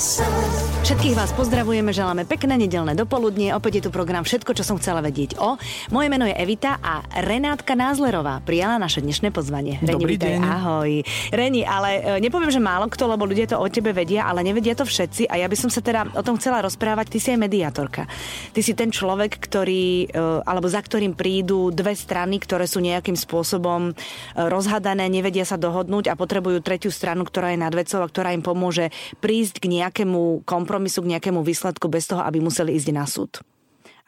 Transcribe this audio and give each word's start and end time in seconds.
sun. 0.00 0.69
Všetkých 0.80 1.12
vás 1.12 1.28
pozdravujeme, 1.36 1.92
želáme 1.92 2.24
pekné 2.24 2.56
nedelné 2.56 2.96
dopoludnie. 2.96 3.52
Opäť 3.52 3.72
je 3.76 3.82
tu 3.84 3.90
program 3.92 4.24
Všetko, 4.24 4.56
čo 4.56 4.64
som 4.64 4.80
chcela 4.80 5.04
vedieť 5.04 5.36
o. 5.36 5.60
Moje 5.92 6.08
meno 6.08 6.24
je 6.24 6.32
Evita 6.32 6.80
a 6.80 7.04
Renátka 7.20 7.76
Názlerová 7.76 8.40
prijala 8.40 8.80
naše 8.80 9.04
dnešné 9.04 9.28
pozvanie. 9.28 9.76
Reni, 9.84 9.92
Dobrý 9.92 10.16
vítaj, 10.16 10.40
deň. 10.40 10.40
Ahoj. 10.40 10.90
Reni, 11.36 11.68
ale 11.68 12.00
e, 12.00 12.24
nepoviem, 12.24 12.48
že 12.48 12.64
málo 12.64 12.88
kto, 12.88 13.12
lebo 13.12 13.28
ľudia 13.28 13.52
to 13.52 13.60
o 13.60 13.68
tebe 13.68 13.92
vedia, 13.92 14.24
ale 14.24 14.40
nevedia 14.40 14.72
to 14.72 14.88
všetci 14.88 15.28
a 15.28 15.44
ja 15.44 15.52
by 15.52 15.56
som 15.60 15.68
sa 15.68 15.84
teda 15.84 16.16
o 16.16 16.24
tom 16.24 16.40
chcela 16.40 16.64
rozprávať. 16.64 17.12
Ty 17.12 17.18
si 17.20 17.28
aj 17.36 17.38
mediátorka. 17.44 18.08
Ty 18.56 18.60
si 18.64 18.72
ten 18.72 18.88
človek, 18.88 19.36
ktorý, 19.36 20.08
e, 20.08 20.16
alebo 20.48 20.64
za 20.64 20.80
ktorým 20.80 21.12
prídu 21.12 21.68
dve 21.68 21.92
strany, 21.92 22.40
ktoré 22.40 22.64
sú 22.64 22.80
nejakým 22.80 23.20
spôsobom 23.20 23.92
e, 23.92 24.48
rozhadané, 24.48 25.12
nevedia 25.12 25.44
sa 25.44 25.60
dohodnúť 25.60 26.08
a 26.08 26.16
potrebujú 26.16 26.64
tretiu 26.64 26.88
stranu, 26.88 27.28
ktorá 27.28 27.52
je 27.52 27.60
nad 27.60 27.74
vecou 27.76 28.00
a 28.00 28.08
ktorá 28.08 28.32
im 28.32 28.40
pomôže 28.40 28.88
prísť 29.20 29.60
k 29.60 29.76
nejakému 29.76 30.48
kompromisu, 30.48 30.69
k 30.78 31.10
nejakému 31.18 31.42
výsledku 31.42 31.90
bez 31.90 32.06
toho, 32.06 32.22
aby 32.22 32.38
museli 32.38 32.78
ísť 32.78 32.88
na 32.94 33.04
súd. 33.08 33.42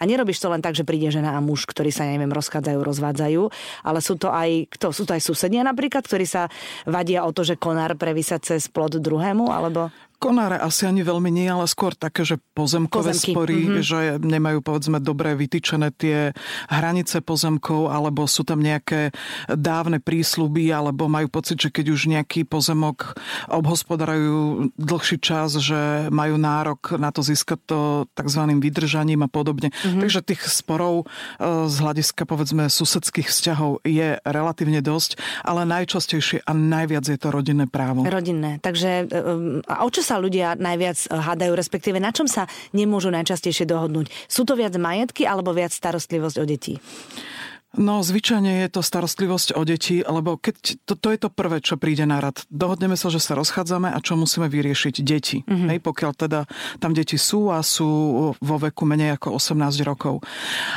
A 0.02 0.06
nerobíš 0.06 0.42
to 0.42 0.50
len 0.50 0.58
tak, 0.58 0.74
že 0.74 0.82
príde 0.82 1.14
žena 1.14 1.38
a 1.38 1.44
muž, 1.44 1.62
ktorí 1.62 1.94
sa, 1.94 2.02
neviem, 2.02 2.30
rozchádzajú, 2.34 2.78
rozvádzajú, 2.82 3.42
ale 3.86 3.98
sú 4.02 4.18
to 4.18 4.34
aj, 4.34 4.66
kto, 4.74 4.90
sú 4.90 5.06
to 5.06 5.14
aj 5.14 5.22
susedia 5.22 5.62
napríklad, 5.62 6.02
ktorí 6.02 6.26
sa 6.26 6.50
vadia 6.82 7.22
o 7.22 7.30
to, 7.30 7.46
že 7.46 7.54
konár 7.54 7.94
prevísa 7.94 8.42
cez 8.42 8.66
plod 8.66 8.98
druhému, 8.98 9.46
alebo... 9.46 9.94
Konáre 10.22 10.54
asi 10.54 10.86
ani 10.86 11.02
veľmi 11.02 11.34
nie, 11.34 11.50
ale 11.50 11.66
skôr 11.66 11.98
také, 11.98 12.22
že 12.22 12.38
pozemkové 12.54 13.10
Pozemky, 13.10 13.34
spory, 13.34 13.58
mhm. 13.66 13.82
že 13.82 13.98
nemajú 14.22 14.62
povedzme 14.62 15.02
dobre 15.02 15.34
vytýčené 15.34 15.90
tie 15.98 16.30
hranice 16.70 17.18
pozemkov, 17.26 17.90
alebo 17.90 18.30
sú 18.30 18.46
tam 18.46 18.62
nejaké 18.62 19.10
dávne 19.50 19.98
prísľuby, 19.98 20.70
alebo 20.70 21.10
majú 21.10 21.26
pocit, 21.26 21.58
že 21.58 21.74
keď 21.74 21.86
už 21.90 22.00
nejaký 22.06 22.46
pozemok 22.46 23.18
obhospodarujú 23.50 24.70
dlhší 24.78 25.18
čas, 25.18 25.58
že 25.58 26.06
majú 26.14 26.38
nárok 26.38 26.94
na 27.02 27.10
to 27.10 27.26
získať 27.26 27.58
to 27.66 27.80
tzv. 28.14 28.42
vydržaním 28.62 29.26
a 29.26 29.28
podobne. 29.28 29.74
Mhm. 29.82 30.06
Takže 30.06 30.20
tých 30.22 30.46
sporov 30.46 31.02
e, 31.02 31.66
z 31.66 31.76
hľadiska 31.82 32.22
povedzme 32.28 32.70
susedských 32.70 33.26
vzťahov 33.26 33.82
je 33.82 34.22
relatívne 34.22 34.78
dosť, 34.78 35.18
ale 35.42 35.66
najčastejšie 35.66 36.44
a 36.46 36.52
najviac 36.54 37.04
je 37.08 37.18
to 37.18 37.28
rodinné 37.32 37.66
právo. 37.66 38.04
Rodinné. 38.04 38.60
Takže 38.60 39.08
um, 39.10 39.64
a 39.64 39.82
o 39.82 39.88
čo 39.88 40.04
sa 40.04 40.11
ľudia 40.18 40.58
najviac 40.58 40.98
eh, 40.98 41.12
hádajú, 41.12 41.52
respektíve 41.54 42.00
na 42.00 42.10
čom 42.10 42.26
sa 42.26 42.48
nemôžu 42.72 43.12
najčastejšie 43.12 43.68
dohodnúť? 43.68 44.10
Sú 44.28 44.42
to 44.48 44.56
viac 44.56 44.74
majetky 44.76 45.28
alebo 45.28 45.52
viac 45.52 45.70
starostlivosť 45.70 46.36
o 46.40 46.44
deti? 46.44 46.74
No, 47.72 48.04
zvyčajne 48.04 48.64
je 48.64 48.68
to 48.68 48.84
starostlivosť 48.84 49.56
o 49.56 49.64
deti, 49.64 50.04
lebo 50.04 50.36
keď 50.36 50.84
to, 50.84 50.92
to 50.92 51.08
je 51.08 51.18
to 51.24 51.32
prvé, 51.32 51.64
čo 51.64 51.80
príde 51.80 52.04
na 52.04 52.20
rad. 52.20 52.44
Dohodneme 52.52 53.00
sa, 53.00 53.08
že 53.08 53.16
sa 53.16 53.32
rozchádzame 53.32 53.88
a 53.88 53.98
čo 54.04 54.12
musíme 54.20 54.44
vyriešiť? 54.52 54.94
Deti. 55.00 55.40
Mm-hmm. 55.40 55.68
Hej, 55.72 55.78
pokiaľ 55.80 56.12
teda 56.12 56.40
tam 56.84 56.92
deti 56.92 57.16
sú 57.16 57.48
a 57.48 57.64
sú 57.64 57.88
vo 58.36 58.56
veku 58.60 58.84
menej 58.84 59.16
ako 59.16 59.40
18 59.40 59.88
rokov. 59.88 60.20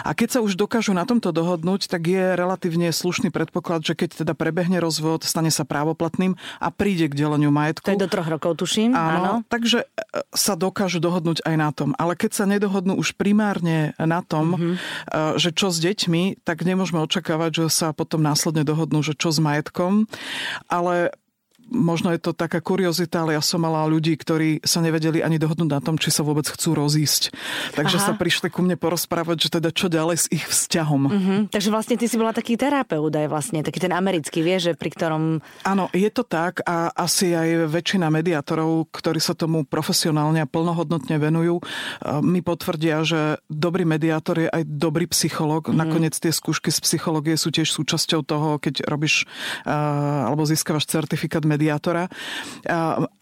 A 0.08 0.16
keď 0.16 0.40
sa 0.40 0.40
už 0.40 0.56
dokážu 0.56 0.96
na 0.96 1.04
tomto 1.04 1.36
dohodnúť, 1.36 1.92
tak 1.92 2.08
je 2.08 2.32
relatívne 2.32 2.88
slušný 2.96 3.28
predpoklad, 3.28 3.84
že 3.84 3.92
keď 3.92 4.24
teda 4.24 4.32
prebehne 4.32 4.80
rozvod, 4.80 5.28
stane 5.28 5.52
sa 5.52 5.68
právoplatným 5.68 6.40
a 6.64 6.68
príde 6.72 7.12
k 7.12 7.18
deleniu 7.28 7.52
majetku. 7.52 7.92
To 7.92 7.96
je 7.96 8.04
do 8.04 8.12
troch 8.12 8.32
rokov, 8.32 8.56
tuším. 8.64 8.96
Áno, 8.96 9.20
Áno. 9.20 9.34
takže 9.52 9.84
e, 9.84 9.88
sa 10.32 10.56
dokážu 10.56 11.04
dohodnúť 11.04 11.44
aj 11.44 11.56
na 11.60 11.70
tom. 11.76 11.92
Ale 12.00 12.16
keď 12.16 12.32
sa 12.32 12.46
nedohodnú 12.48 12.96
už 12.96 13.20
primárne 13.20 13.92
na 14.00 14.24
tom, 14.24 14.56
mm-hmm. 14.56 14.76
že 15.36 15.52
čo 15.52 15.76
s 15.76 15.84
deťmi, 15.84 16.48
tak 16.48 16.64
nemôžeme 16.86 17.02
očakávať, 17.02 17.66
že 17.66 17.66
sa 17.74 17.98
potom 17.98 18.22
následne 18.22 18.62
dohodnú, 18.62 19.02
že 19.02 19.18
čo 19.18 19.34
s 19.34 19.42
majetkom. 19.42 20.06
Ale 20.70 21.10
možno 21.70 22.14
je 22.14 22.22
to 22.22 22.32
taká 22.32 22.62
kuriozita, 22.62 23.26
ale 23.26 23.34
ja 23.34 23.42
som 23.42 23.62
mala 23.62 23.86
ľudí, 23.90 24.14
ktorí 24.14 24.62
sa 24.62 24.82
nevedeli 24.82 25.26
ani 25.26 25.42
dohodnúť 25.42 25.70
na 25.70 25.82
tom, 25.82 25.98
či 25.98 26.14
sa 26.14 26.22
vôbec 26.22 26.46
chcú 26.46 26.78
rozísť. 26.78 27.34
Takže 27.74 27.98
Aha. 27.98 28.06
sa 28.06 28.14
prišli 28.14 28.54
ku 28.54 28.62
mne 28.62 28.78
porozprávať, 28.78 29.50
že 29.50 29.50
teda 29.58 29.70
čo 29.74 29.90
ďalej 29.90 30.18
s 30.18 30.26
ich 30.30 30.46
vzťahom. 30.46 31.02
Mhm. 31.10 31.36
Takže 31.50 31.70
vlastne 31.74 31.96
ty 31.98 32.06
si 32.06 32.16
bola 32.16 32.32
taký 32.36 32.56
terapeut 32.56 33.10
aj 33.10 33.28
vlastne, 33.30 33.66
taký 33.66 33.82
ten 33.82 33.94
americký, 33.94 34.46
vieš, 34.46 34.72
že 34.72 34.74
pri 34.78 34.90
ktorom... 34.94 35.24
Áno, 35.66 35.90
je 35.92 36.10
to 36.14 36.22
tak 36.22 36.62
a 36.66 36.94
asi 36.94 37.34
aj 37.34 37.70
väčšina 37.70 38.10
mediátorov, 38.14 38.90
ktorí 38.94 39.18
sa 39.18 39.34
tomu 39.34 39.66
profesionálne 39.66 40.42
a 40.42 40.50
plnohodnotne 40.50 41.18
venujú, 41.18 41.62
eh, 41.62 42.22
mi 42.22 42.46
potvrdia, 42.46 43.02
že 43.02 43.42
dobrý 43.50 43.88
mediátor 43.88 44.38
je 44.38 44.50
aj 44.50 44.64
dobrý 44.66 45.10
psychológ. 45.10 45.70
Mm. 45.70 45.78
Nakoniec 45.82 46.16
tie 46.18 46.30
skúšky 46.30 46.70
z 46.70 46.80
psychológie 46.82 47.36
sú 47.40 47.50
tiež 47.50 47.74
súčasťou 47.74 48.22
toho, 48.22 48.62
keď 48.62 48.86
robíš 48.86 49.26
eh, 49.66 49.72
alebo 50.26 50.46
získavaš 50.46 50.86
certifikát 50.86 51.44
mediátora, 51.56 52.12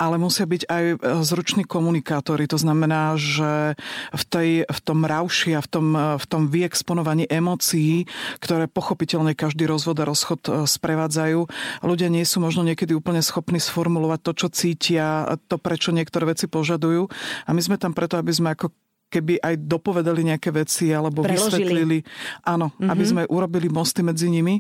ale 0.02 0.16
musia 0.18 0.50
byť 0.50 0.64
aj 0.66 0.84
eh, 0.90 0.96
zruční 1.22 1.64
komunikátori. 1.70 2.50
To 2.50 2.58
znamená, 2.58 3.14
že 3.16 3.78
v, 4.10 4.24
tej, 4.26 4.50
v 4.66 4.80
tom 4.82 5.06
rauši 5.06 5.54
a 5.54 5.62
v 5.62 5.70
tom, 5.70 5.88
eh, 5.94 6.18
v 6.18 6.26
tom 6.26 6.42
vyexponovaní 6.50 7.30
emócií, 7.30 8.10
ktoré 8.42 8.66
pochopiteľne 8.66 9.38
každý 9.38 9.70
rozvod 9.70 10.02
a 10.02 10.10
rozchod 10.10 10.42
eh, 10.48 10.52
sprevádzajú, 10.66 11.40
ľudia 11.86 12.10
nie 12.10 12.26
sú 12.26 12.42
možno 12.42 12.66
niekedy 12.66 12.98
úplne 12.98 13.22
schopní 13.22 13.62
sformulovať 13.62 14.20
to, 14.26 14.32
čo 14.34 14.48
cítia, 14.50 15.38
to, 15.46 15.62
prečo 15.62 15.94
niektoré 15.94 16.34
veci 16.34 16.50
požadujú. 16.50 17.06
A 17.46 17.50
my 17.54 17.62
sme 17.62 17.78
tam 17.78 17.94
preto, 17.94 18.18
aby 18.18 18.34
sme 18.34 18.58
ako 18.58 18.74
keby 19.14 19.38
aj 19.38 19.62
dopovedali 19.70 20.26
nejaké 20.26 20.50
veci 20.50 20.90
alebo 20.90 21.22
Preložili. 21.22 21.62
vysvetlili. 21.62 21.98
Áno, 22.42 22.74
mm-hmm. 22.74 22.90
aby 22.90 23.04
sme 23.06 23.22
urobili 23.30 23.70
mosty 23.70 24.02
medzi 24.02 24.34
nimi 24.34 24.58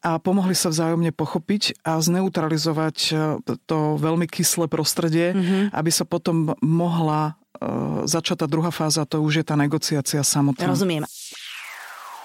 a 0.00 0.16
pomohli 0.16 0.56
sa 0.56 0.72
vzájomne 0.72 1.12
pochopiť 1.12 1.84
a 1.84 2.00
zneutralizovať 2.00 2.96
e, 3.12 3.14
to 3.68 4.00
veľmi 4.00 4.24
kyslé 4.24 4.72
prostredie, 4.72 5.36
mm-hmm. 5.36 5.76
aby 5.76 5.90
sa 5.92 6.08
potom 6.08 6.56
mohla 6.64 7.36
e, 7.60 8.08
začať 8.08 8.42
tá 8.42 8.46
druhá 8.48 8.72
fáza, 8.72 9.04
to 9.04 9.20
už 9.20 9.42
je 9.42 9.44
tá 9.44 9.60
negociácia 9.60 10.24
samotná. 10.24 10.64
Rozumiem. 10.64 11.04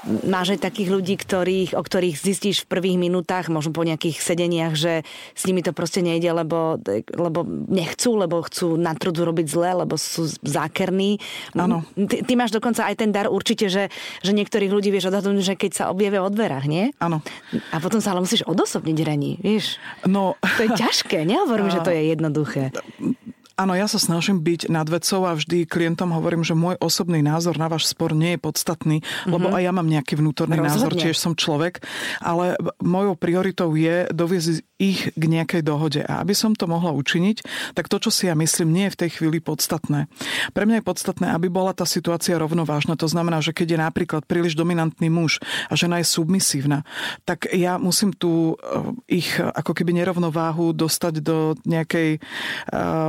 Máš 0.05 0.57
aj 0.57 0.69
takých 0.69 0.89
ľudí, 0.93 1.15
ktorých, 1.17 1.73
o 1.73 1.81
ktorých 1.81 2.13
zistíš 2.13 2.63
v 2.63 2.71
prvých 2.77 2.97
minútach, 3.01 3.49
možno 3.49 3.73
po 3.73 3.81
nejakých 3.81 4.21
sedeniach, 4.21 4.73
že 4.77 5.01
s 5.33 5.43
nimi 5.49 5.65
to 5.65 5.73
proste 5.73 6.05
nejde, 6.05 6.29
lebo, 6.29 6.77
lebo 7.17 7.41
nechcú, 7.69 8.13
lebo 8.13 8.45
chcú 8.45 8.77
na 8.77 8.93
trudu 8.93 9.25
robiť 9.25 9.47
zle, 9.49 9.81
lebo 9.81 9.97
sú 9.97 10.29
zákerní. 10.45 11.17
Áno. 11.57 11.81
Ty, 11.97 12.21
ty 12.21 12.33
máš 12.37 12.53
dokonca 12.53 12.85
aj 12.85 12.95
ten 13.01 13.09
dar 13.09 13.27
určite, 13.33 13.65
že, 13.65 13.89
že 14.21 14.31
niektorých 14.31 14.69
ľudí 14.69 14.93
vieš 14.93 15.09
odhadnúť, 15.09 15.41
že 15.41 15.55
keď 15.57 15.71
sa 15.73 15.83
objavia 15.89 16.21
o 16.21 16.29
dverách, 16.29 16.65
nie? 16.69 16.93
Áno. 17.01 17.25
A 17.73 17.81
potom 17.81 17.97
sa 17.97 18.13
ale 18.13 18.21
musíš 18.21 18.45
odosobniť 18.45 18.97
rení, 19.01 19.41
vieš? 19.41 19.81
No, 20.05 20.37
To 20.37 20.61
je 20.63 20.71
ťažké, 20.77 21.25
nehovorím, 21.25 21.73
že 21.73 21.81
to 21.81 21.89
je 21.89 22.13
jednoduché. 22.13 22.69
Áno, 23.55 23.71
ja 23.71 23.87
sa 23.87 23.95
snažím 23.95 24.43
byť 24.43 24.67
nad 24.67 24.83
vecou 24.91 25.23
a 25.23 25.31
vždy 25.31 25.63
klientom 25.63 26.11
hovorím, 26.11 26.43
že 26.43 26.51
môj 26.51 26.75
osobný 26.83 27.23
názor 27.23 27.55
na 27.55 27.71
váš 27.71 27.87
spor 27.87 28.11
nie 28.11 28.35
je 28.35 28.39
podstatný, 28.43 28.97
mm-hmm. 28.99 29.31
lebo 29.31 29.47
aj 29.47 29.63
ja 29.63 29.71
mám 29.71 29.87
nejaký 29.87 30.19
vnútorný 30.19 30.59
Rozhodne. 30.59 30.75
názor, 30.75 30.91
tiež 30.91 31.15
som 31.15 31.39
človek, 31.39 31.79
ale 32.19 32.59
mojou 32.83 33.15
prioritou 33.15 33.71
je 33.79 34.11
doviezť 34.11 34.74
ich 34.75 35.15
k 35.15 35.23
nejakej 35.23 35.63
dohode. 35.63 36.03
A 36.03 36.19
aby 36.19 36.35
som 36.35 36.51
to 36.51 36.67
mohla 36.67 36.91
učiniť, 36.91 37.47
tak 37.71 37.87
to, 37.87 37.95
čo 37.99 38.11
si 38.11 38.27
ja 38.27 38.35
myslím, 38.35 38.75
nie 38.75 38.85
je 38.91 38.93
v 38.95 38.99
tej 39.07 39.09
chvíli 39.19 39.39
podstatné. 39.39 40.11
Pre 40.51 40.63
mňa 40.67 40.83
je 40.83 40.87
podstatné, 40.87 41.31
aby 41.31 41.47
bola 41.47 41.71
tá 41.71 41.87
situácia 41.87 42.35
rovnovážna. 42.35 42.99
To 42.99 43.07
znamená, 43.07 43.39
že 43.39 43.55
keď 43.55 43.67
je 43.71 43.79
napríklad 43.79 44.23
príliš 44.27 44.59
dominantný 44.59 45.07
muž 45.07 45.39
a 45.71 45.79
žena 45.79 46.03
je 46.03 46.07
submisívna, 46.11 46.83
tak 47.23 47.47
ja 47.55 47.79
musím 47.79 48.11
tu 48.11 48.59
eh, 48.59 49.23
ich 49.23 49.39
ako 49.39 49.71
keby 49.71 49.95
nerovnováhu 49.95 50.75
dostať 50.75 51.23
do 51.23 51.55
nejakej 51.63 52.19
eh, 52.19 52.21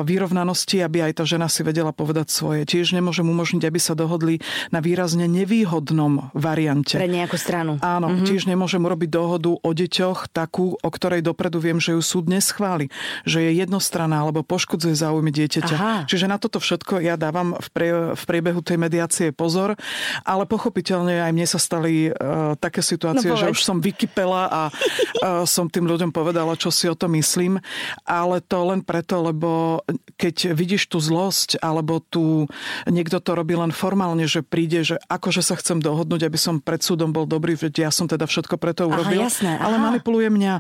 vyrovnanosti, 0.06 0.78
aby 0.86 1.10
aj 1.10 1.12
tá 1.18 1.24
žena 1.26 1.50
si 1.50 1.66
vedela 1.66 1.90
povedať 1.90 2.30
svoje. 2.30 2.62
Tiež 2.62 2.94
nemôžem 2.94 3.26
umožniť, 3.26 3.66
aby 3.66 3.80
sa 3.82 3.98
dohodli 3.98 4.38
na 4.70 4.78
výrazne 4.78 5.26
nevýhodnom 5.26 6.30
variante. 6.30 6.94
Pre 6.94 7.10
nejakú 7.10 7.34
stranu. 7.34 7.82
Áno, 7.82 8.06
mm-hmm. 8.06 8.26
tiež 8.28 8.46
nemôžem 8.46 8.78
urobiť 8.78 9.10
dohodu 9.10 9.50
o 9.50 9.70
deťoch 9.74 10.30
takú, 10.30 10.78
o 10.78 10.88
ktorej 10.94 11.26
dopredu 11.26 11.55
viem, 11.58 11.78
že 11.80 11.96
ju 11.96 12.02
súd 12.02 12.28
neschváli, 12.30 12.88
že 13.24 13.42
je 13.42 13.60
jednostranná 13.60 14.22
alebo 14.22 14.46
poškodzuje 14.46 14.94
záujmy 14.96 15.30
dieťaťa. 15.32 15.76
Aha. 15.76 15.94
Čiže 16.08 16.26
na 16.28 16.36
toto 16.40 16.60
všetko 16.62 17.02
ja 17.02 17.18
dávam 17.18 17.56
v, 17.56 17.68
prie, 17.72 17.92
v 18.14 18.22
priebehu 18.24 18.60
tej 18.60 18.78
mediácie 18.80 19.26
pozor, 19.32 19.74
ale 20.22 20.44
pochopiteľne 20.48 21.22
aj 21.26 21.32
mne 21.32 21.46
sa 21.46 21.60
stali 21.60 22.10
uh, 22.10 22.54
také 22.56 22.80
situácie, 22.80 23.28
No 23.28 23.38
že 23.38 23.52
už 23.52 23.60
som 23.60 23.78
vykypela 23.82 24.48
a 24.48 24.62
uh, 24.70 25.44
som 25.44 25.68
tým 25.68 25.84
ľuďom 25.84 26.10
povedala, 26.10 26.56
čo 26.58 26.72
si 26.72 26.88
o 26.88 26.96
to 26.96 27.10
myslím, 27.12 27.58
ale 28.04 28.40
to 28.40 28.58
len 28.66 28.80
preto, 28.80 29.20
lebo 29.20 29.82
keď 30.16 30.56
vidíš 30.56 30.88
tú 30.88 30.98
zlosť, 31.02 31.60
alebo 31.60 32.00
tu 32.00 32.48
niekto 32.88 33.20
to 33.20 33.36
robí 33.36 33.52
len 33.52 33.70
formálne, 33.70 34.24
že 34.24 34.40
príde, 34.40 34.82
že 34.82 34.96
akože 35.10 35.42
sa 35.44 35.54
chcem 35.58 35.78
dohodnúť, 35.82 36.26
aby 36.26 36.38
som 36.40 36.62
pred 36.62 36.80
súdom 36.80 37.12
bol 37.12 37.28
dobrý, 37.28 37.54
veď 37.54 37.88
ja 37.88 37.90
som 37.92 38.08
teda 38.08 38.24
všetko 38.24 38.56
preto 38.56 38.86
Aha, 38.86 38.90
urobil, 38.92 39.20
jasné, 39.26 39.58
ale 39.60 39.76
aha. 39.76 39.84
manipuluje 39.92 40.28
mňa. 40.32 40.54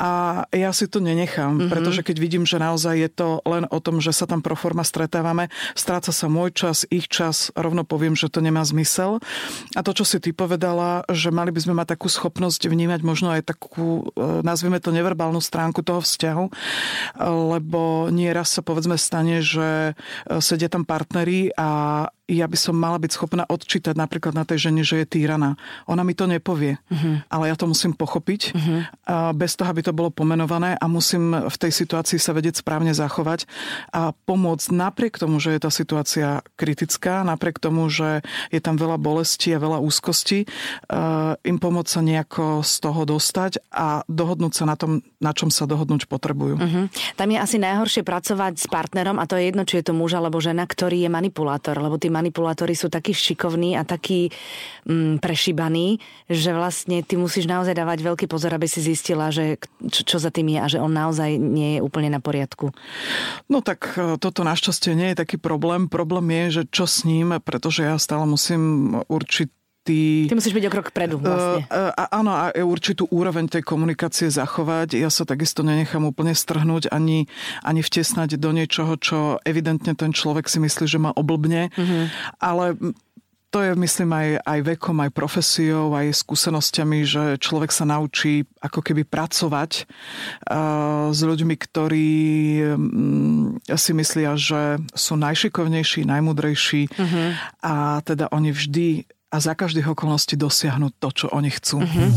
A 0.00 0.10
A 0.34 0.50
ja 0.50 0.74
si 0.74 0.90
to 0.90 0.98
nenechám, 0.98 1.54
mm-hmm. 1.54 1.70
pretože 1.70 2.02
keď 2.02 2.16
vidím, 2.18 2.42
že 2.42 2.58
naozaj 2.58 2.94
je 2.98 3.10
to 3.12 3.28
len 3.46 3.70
o 3.70 3.78
tom, 3.78 4.02
že 4.02 4.10
sa 4.10 4.26
tam 4.26 4.42
pro 4.42 4.58
forma 4.58 4.82
stretávame, 4.82 5.46
stráca 5.78 6.10
sa 6.10 6.26
môj 6.26 6.50
čas, 6.50 6.82
ich 6.90 7.06
čas, 7.06 7.54
rovno 7.54 7.86
poviem, 7.86 8.18
že 8.18 8.26
to 8.26 8.42
nemá 8.42 8.66
zmysel. 8.66 9.22
A 9.78 9.80
to, 9.86 9.94
čo 9.94 10.02
si 10.02 10.18
ty 10.18 10.34
povedala, 10.34 11.06
že 11.06 11.30
mali 11.30 11.54
by 11.54 11.60
sme 11.62 11.74
mať 11.78 11.94
takú 11.94 12.10
schopnosť 12.10 12.66
vnímať 12.66 13.00
možno 13.06 13.30
aj 13.30 13.46
takú, 13.46 14.10
e, 14.18 14.42
nazvime 14.42 14.82
to 14.82 14.90
neverbálnu 14.90 15.38
stránku 15.38 15.86
toho 15.86 16.02
vzťahu, 16.02 16.44
lebo 17.54 18.10
nieraz 18.10 18.58
sa 18.58 18.66
povedzme 18.66 18.98
stane, 18.98 19.38
že 19.38 19.92
e, 19.92 20.42
sedia 20.42 20.66
tam 20.66 20.82
partneri 20.82 21.54
a 21.54 22.10
ja 22.24 22.48
by 22.48 22.56
som 22.56 22.72
mala 22.72 22.96
byť 22.96 23.12
schopná 23.12 23.44
odčítať 23.44 23.92
napríklad 23.92 24.32
na 24.32 24.48
tej 24.48 24.68
žene, 24.68 24.80
že 24.80 25.04
je 25.04 25.06
týraná. 25.20 25.60
Ona 25.84 26.00
mi 26.08 26.16
to 26.16 26.24
nepovie, 26.24 26.80
uh-huh. 26.88 27.20
ale 27.28 27.52
ja 27.52 27.56
to 27.56 27.68
musím 27.68 27.92
pochopiť 27.92 28.56
uh-huh. 28.56 28.80
bez 29.36 29.60
toho, 29.60 29.68
aby 29.68 29.84
to 29.84 29.92
bolo 29.92 30.08
pomenované 30.08 30.72
a 30.80 30.88
musím 30.88 31.36
v 31.36 31.56
tej 31.60 31.84
situácii 31.84 32.16
sa 32.16 32.32
vedieť 32.32 32.64
správne 32.64 32.96
zachovať 32.96 33.44
a 33.92 34.16
pomôcť 34.24 34.72
napriek 34.72 35.20
tomu, 35.20 35.36
že 35.36 35.52
je 35.52 35.60
tá 35.60 35.68
situácia 35.68 36.40
kritická, 36.56 37.28
napriek 37.28 37.60
tomu, 37.60 37.92
že 37.92 38.24
je 38.48 38.60
tam 38.64 38.80
veľa 38.80 38.96
bolesti 38.96 39.52
a 39.52 39.60
veľa 39.60 39.84
úzkosti, 39.84 40.48
im 41.44 41.58
pomôcť 41.60 41.90
sa 41.92 42.00
nejako 42.00 42.64
z 42.64 42.74
toho 42.80 43.04
dostať 43.04 43.60
a 43.68 44.00
dohodnúť 44.08 44.52
sa 44.56 44.64
na 44.64 44.80
tom, 44.80 45.04
na 45.20 45.36
čom 45.36 45.52
sa 45.52 45.68
dohodnúť 45.68 46.08
potrebujú. 46.08 46.56
Uh-huh. 46.56 46.84
Tam 47.20 47.28
je 47.28 47.36
asi 47.36 47.60
najhoršie 47.60 48.00
pracovať 48.00 48.64
s 48.64 48.66
partnerom 48.72 49.20
a 49.20 49.28
to 49.28 49.36
je 49.36 49.52
jedno, 49.52 49.68
či 49.68 49.84
je 49.84 49.92
to 49.92 49.92
muž 49.92 50.16
alebo 50.16 50.40
žena, 50.40 50.64
ktorý 50.64 51.04
je 51.04 51.12
manipulátor, 51.12 51.76
lebo 51.76 52.00
tí 52.00 52.13
manipulátori 52.14 52.78
sú 52.78 52.86
takí 52.86 53.10
šikovní 53.10 53.74
a 53.74 53.82
takí 53.82 54.30
mm, 54.86 55.18
prešíbaní, 55.18 55.98
že 56.30 56.54
vlastne 56.54 57.02
ty 57.02 57.18
musíš 57.18 57.50
naozaj 57.50 57.74
dávať 57.74 58.06
veľký 58.06 58.26
pozor, 58.30 58.54
aby 58.54 58.70
si 58.70 58.78
zistila, 58.78 59.34
že 59.34 59.58
čo, 59.90 60.06
čo 60.06 60.16
za 60.22 60.30
tým 60.30 60.54
je 60.54 60.58
a 60.62 60.70
že 60.70 60.78
on 60.78 60.94
naozaj 60.94 61.34
nie 61.34 61.78
je 61.78 61.80
úplne 61.82 62.14
na 62.14 62.22
poriadku. 62.22 62.70
No 63.50 63.58
tak 63.58 63.98
e, 63.98 64.14
toto 64.22 64.46
našťastie 64.46 64.94
nie 64.94 65.10
je 65.10 65.18
taký 65.18 65.42
problém. 65.42 65.90
Problém 65.90 66.30
je, 66.30 66.62
že 66.62 66.62
čo 66.70 66.86
s 66.86 67.02
ním, 67.02 67.34
pretože 67.42 67.82
ja 67.82 67.98
stále 67.98 68.22
musím 68.30 68.94
určiť 69.10 69.63
Ty, 69.84 70.32
Ty 70.32 70.34
musíš 70.40 70.56
byť 70.56 70.64
o 70.64 70.72
krok 70.72 70.88
predu 70.96 71.20
vlastne. 71.20 71.68
Uh, 71.68 71.92
uh, 71.92 72.08
áno, 72.08 72.32
a 72.32 72.56
určitú 72.56 73.04
úroveň 73.12 73.52
tej 73.52 73.60
komunikácie 73.68 74.32
zachovať. 74.32 74.96
Ja 74.96 75.12
sa 75.12 75.28
takisto 75.28 75.60
nenechám 75.60 76.08
úplne 76.08 76.32
strhnúť 76.32 76.88
ani, 76.88 77.28
ani 77.60 77.84
vtesnať 77.84 78.40
do 78.40 78.56
niečoho, 78.56 78.96
čo 78.96 79.36
evidentne 79.44 79.92
ten 79.92 80.16
človek 80.16 80.48
si 80.48 80.56
myslí, 80.56 80.88
že 80.88 80.96
má 80.96 81.12
oblbne. 81.12 81.68
Uh-huh. 81.76 82.08
Ale 82.40 82.80
to 83.54 83.62
je, 83.62 83.70
myslím, 83.76 84.10
aj, 84.10 84.28
aj 84.42 84.60
vekom, 84.74 84.96
aj 84.98 85.14
profesiou, 85.14 85.94
aj 85.94 86.10
skúsenosťami, 86.16 86.98
že 87.06 87.24
človek 87.38 87.70
sa 87.70 87.86
naučí 87.86 88.48
ako 88.58 88.82
keby 88.82 89.06
pracovať 89.06 89.86
uh, 90.50 91.12
s 91.14 91.20
ľuďmi, 91.22 91.54
ktorí 91.54 92.10
um, 92.72 93.54
si 93.68 93.92
myslia, 93.94 94.34
že 94.34 94.82
sú 94.96 95.14
najšikovnejší, 95.14 96.02
najmudrejší 96.02 96.82
uh-huh. 96.88 97.26
a 97.62 98.02
teda 98.02 98.32
oni 98.34 98.50
vždy 98.50 98.88
a 99.34 99.42
za 99.42 99.58
každých 99.58 99.90
okolností 99.98 100.38
dosiahnuť 100.38 100.92
to, 101.02 101.08
čo 101.10 101.26
oni 101.34 101.50
chcú. 101.50 101.82
Uh-huh. 101.82 102.08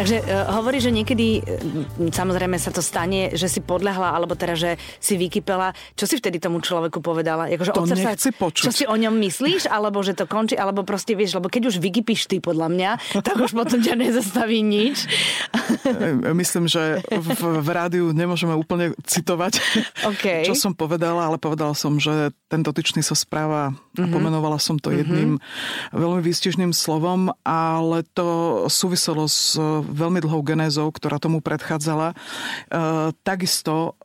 Takže 0.00 0.16
uh, 0.24 0.48
hovorí, 0.56 0.80
že 0.80 0.88
niekedy, 0.88 1.44
uh, 1.44 2.08
samozrejme 2.08 2.56
sa 2.56 2.72
to 2.72 2.80
stane, 2.80 3.36
že 3.36 3.52
si 3.52 3.60
podľahla, 3.60 4.16
alebo 4.16 4.32
teda, 4.32 4.56
že 4.56 4.70
si 4.96 5.20
vykypela. 5.20 5.76
Čo 5.92 6.08
si 6.08 6.16
vtedy 6.16 6.40
tomu 6.40 6.64
človeku 6.64 7.04
povedala? 7.04 7.52
Jakože 7.52 7.76
to 7.76 7.84
nechci 7.84 8.30
počuť. 8.32 8.64
Čo 8.64 8.72
si 8.72 8.84
o 8.88 8.96
ňom 8.96 9.12
myslíš? 9.20 9.68
Alebo 9.68 10.00
že 10.00 10.16
to 10.16 10.24
končí? 10.24 10.56
Alebo 10.56 10.88
proste 10.88 11.12
vieš, 11.12 11.36
lebo 11.36 11.52
keď 11.52 11.68
už 11.68 11.76
vykypíš 11.84 12.32
ty 12.32 12.40
podľa 12.40 12.72
mňa, 12.72 12.90
tak 13.26 13.36
už 13.36 13.52
potom 13.52 13.84
ťa 13.84 13.94
nezastaví 14.00 14.64
nič. 14.64 15.04
Myslím, 16.40 16.64
že 16.64 17.04
v, 17.04 17.28
v 17.60 17.68
rádiu 17.68 18.16
nemôžeme 18.16 18.56
úplne 18.56 18.96
citovať, 19.04 19.60
okay. 20.08 20.48
čo 20.48 20.56
som 20.56 20.72
povedala, 20.72 21.28
ale 21.28 21.36
povedala 21.36 21.76
som, 21.76 22.00
že 22.00 22.32
ten 22.48 22.64
dotyčný 22.64 23.04
sa 23.04 23.12
správa 23.18 23.70
mm-hmm. 23.70 24.00
a 24.00 24.06
mhm. 24.06 24.12
pomenovala 24.14 24.58
som 24.58 24.80
to 24.80 24.90
mm-hmm. 24.90 25.00
jedným 25.00 25.30
veľmi 25.92 26.20
výstižným 26.24 26.72
slovom, 26.72 27.34
ale 27.44 28.06
to 28.14 28.64
súviselo 28.70 29.26
s 29.26 29.58
veľmi 29.90 30.22
dlhou 30.22 30.40
genézou, 30.46 30.88
ktorá 30.94 31.18
tomu 31.18 31.42
predchádzala. 31.42 32.14
E, 32.14 32.16
takisto 33.26 33.98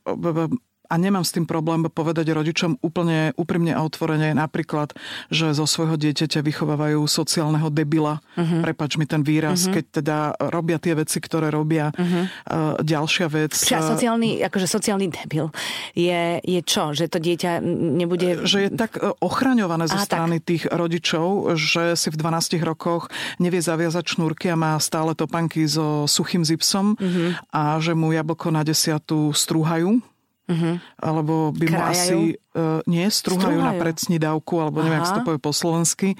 a 0.85 0.95
nemám 0.95 1.25
s 1.25 1.33
tým 1.33 1.45
problém 1.49 1.85
povedať 1.89 2.31
rodičom 2.31 2.81
úplne 2.81 3.33
úprimne 3.35 3.73
a 3.73 3.81
otvorene 3.83 4.33
napríklad, 4.37 4.93
že 5.29 5.53
zo 5.53 5.65
svojho 5.65 5.97
dieťaťa 5.97 6.41
vychovávajú 6.41 7.05
sociálneho 7.05 7.69
debila. 7.73 8.21
Uh-huh. 8.37 8.61
Prepač 8.61 8.97
mi 9.01 9.05
ten 9.09 9.21
výraz, 9.25 9.65
uh-huh. 9.65 9.75
keď 9.79 9.85
teda 10.01 10.17
robia 10.51 10.77
tie 10.77 10.93
veci, 10.93 11.17
ktoré 11.21 11.49
robia. 11.49 11.89
Uh-huh. 11.95 12.25
Uh, 12.45 12.73
ďalšia 12.81 13.27
vec... 13.29 13.53
Čiže 13.55 13.97
sociálny, 13.97 14.41
akože 14.45 14.67
sociálny 14.69 15.07
debil 15.09 15.49
je, 15.93 16.39
je 16.43 16.61
čo? 16.61 16.91
Že 16.91 17.05
to 17.09 17.17
dieťa 17.21 17.51
nebude... 17.99 18.45
Že 18.45 18.57
je 18.67 18.69
tak 18.75 18.99
ochraňované 19.23 19.87
zo 19.87 19.97
strany 20.01 20.39
tak. 20.41 20.45
tých 20.45 20.63
rodičov, 20.69 21.55
že 21.57 21.95
si 21.97 22.07
v 22.11 22.17
12 22.19 22.61
rokoch 22.61 23.07
nevie 23.39 23.61
zaviazať 23.63 24.17
šnúrky 24.17 24.51
a 24.51 24.59
má 24.59 24.75
stále 24.81 25.15
topanky 25.15 25.65
so 25.65 26.05
suchým 26.05 26.43
zipsom 26.43 26.95
uh-huh. 26.95 27.37
a 27.51 27.79
že 27.79 27.95
mu 27.95 28.11
jablko 28.11 28.51
na 28.51 28.61
desiatu 28.61 29.31
strúhajú 29.31 30.14
Uh-huh. 30.45 30.77
Alebo 31.01 31.49
by 31.49 31.65
mu 31.73 31.81
asi 31.81 32.37
uh, 32.53 32.85
nie 32.85 33.09
strúhajú, 33.09 33.57
na 33.57 33.73
predsnidávku, 33.81 34.61
alebo 34.61 34.85
neviem, 34.85 35.01
ako 35.01 35.13
to 35.17 35.25
povie 35.25 35.41
po 35.41 35.53
slovensky. 35.53 36.13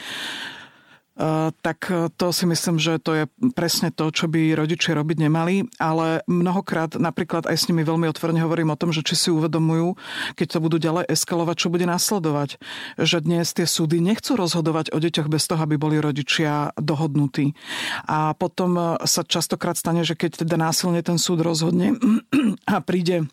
Uh, 1.16 1.56
tak 1.64 1.88
to 2.20 2.28
si 2.36 2.44
myslím, 2.44 2.76
že 2.76 3.00
to 3.00 3.12
je 3.16 3.24
presne 3.56 3.88
to, 3.88 4.12
čo 4.12 4.28
by 4.28 4.52
rodičia 4.52 5.00
robiť 5.00 5.24
nemali, 5.24 5.64
ale 5.80 6.20
mnohokrát 6.28 7.00
napríklad 7.00 7.48
aj 7.48 7.56
s 7.56 7.68
nimi 7.72 7.88
veľmi 7.88 8.04
otvorene 8.12 8.44
hovorím 8.44 8.76
o 8.76 8.80
tom, 8.82 8.92
že 8.92 9.00
či 9.00 9.16
si 9.16 9.30
uvedomujú, 9.32 9.96
keď 10.36 10.48
to 10.52 10.60
budú 10.60 10.76
ďalej 10.76 11.08
eskalovať, 11.08 11.56
čo 11.56 11.72
bude 11.72 11.88
nasledovať. 11.88 12.60
Že 13.00 13.32
dnes 13.32 13.48
tie 13.56 13.64
súdy 13.64 14.04
nechcú 14.04 14.36
rozhodovať 14.36 14.92
o 14.92 15.00
deťoch 15.00 15.32
bez 15.32 15.48
toho, 15.48 15.64
aby 15.64 15.80
boli 15.80 16.04
rodičia 16.04 16.76
dohodnutí. 16.76 17.56
A 18.12 18.36
potom 18.36 19.00
sa 19.08 19.24
častokrát 19.24 19.80
stane, 19.80 20.04
že 20.04 20.20
keď 20.20 20.44
teda 20.44 20.60
násilne 20.60 21.00
ten 21.00 21.16
súd 21.16 21.48
rozhodne 21.48 21.96
a 22.68 22.84
príde 22.84 23.24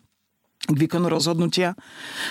k 0.62 0.76
výkonu 0.78 1.10
rozhodnutia, 1.10 1.74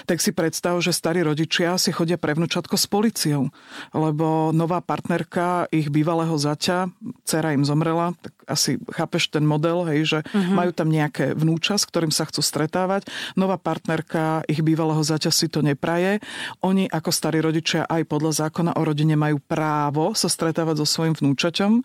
tak 0.07 0.23
si 0.23 0.31
predstav, 0.31 0.79
že 0.79 0.95
starí 0.95 1.19
rodičia 1.19 1.75
si 1.75 1.91
chodia 1.91 2.15
pre 2.15 2.31
vnúčatko 2.31 2.79
s 2.79 2.87
policiou, 2.87 3.51
lebo 3.91 4.55
nová 4.55 4.79
partnerka 4.79 5.67
ich 5.67 5.91
bývalého 5.91 6.39
zaťa, 6.39 6.87
dcera 7.27 7.51
im 7.51 7.67
zomrela, 7.67 8.15
tak 8.23 8.31
asi 8.51 8.77
chápeš 8.91 9.31
ten 9.31 9.47
model, 9.47 9.87
hej, 9.87 9.99
že 10.05 10.19
uh-huh. 10.21 10.53
majú 10.53 10.71
tam 10.75 10.91
nejaké 10.91 11.33
vnúča, 11.33 11.79
s 11.79 11.87
ktorým 11.87 12.11
sa 12.11 12.27
chcú 12.27 12.43
stretávať. 12.43 13.07
Nová 13.39 13.55
partnerka 13.55 14.43
ich 14.45 14.59
bývalého 14.59 15.01
zaťa 15.01 15.31
si 15.31 15.47
to 15.47 15.63
nepraje. 15.63 16.19
Oni 16.61 16.85
ako 16.91 17.09
starí 17.09 17.39
rodičia 17.39 17.87
aj 17.87 18.05
podľa 18.05 18.47
zákona 18.47 18.75
o 18.75 18.81
rodine 18.83 19.15
majú 19.15 19.39
právo 19.39 20.11
sa 20.13 20.27
stretávať 20.27 20.83
so 20.83 20.87
svojím 20.87 21.15
vnúčaťom. 21.15 21.81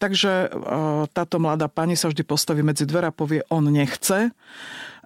Takže 0.00 0.32
e, 0.32 0.48
táto 1.12 1.36
mladá 1.36 1.68
pani 1.68 1.94
sa 1.94 2.08
vždy 2.08 2.24
postaví 2.24 2.64
medzi 2.64 2.88
dvere 2.88 3.12
a 3.12 3.14
povie, 3.14 3.44
on 3.52 3.68
nechce 3.68 4.32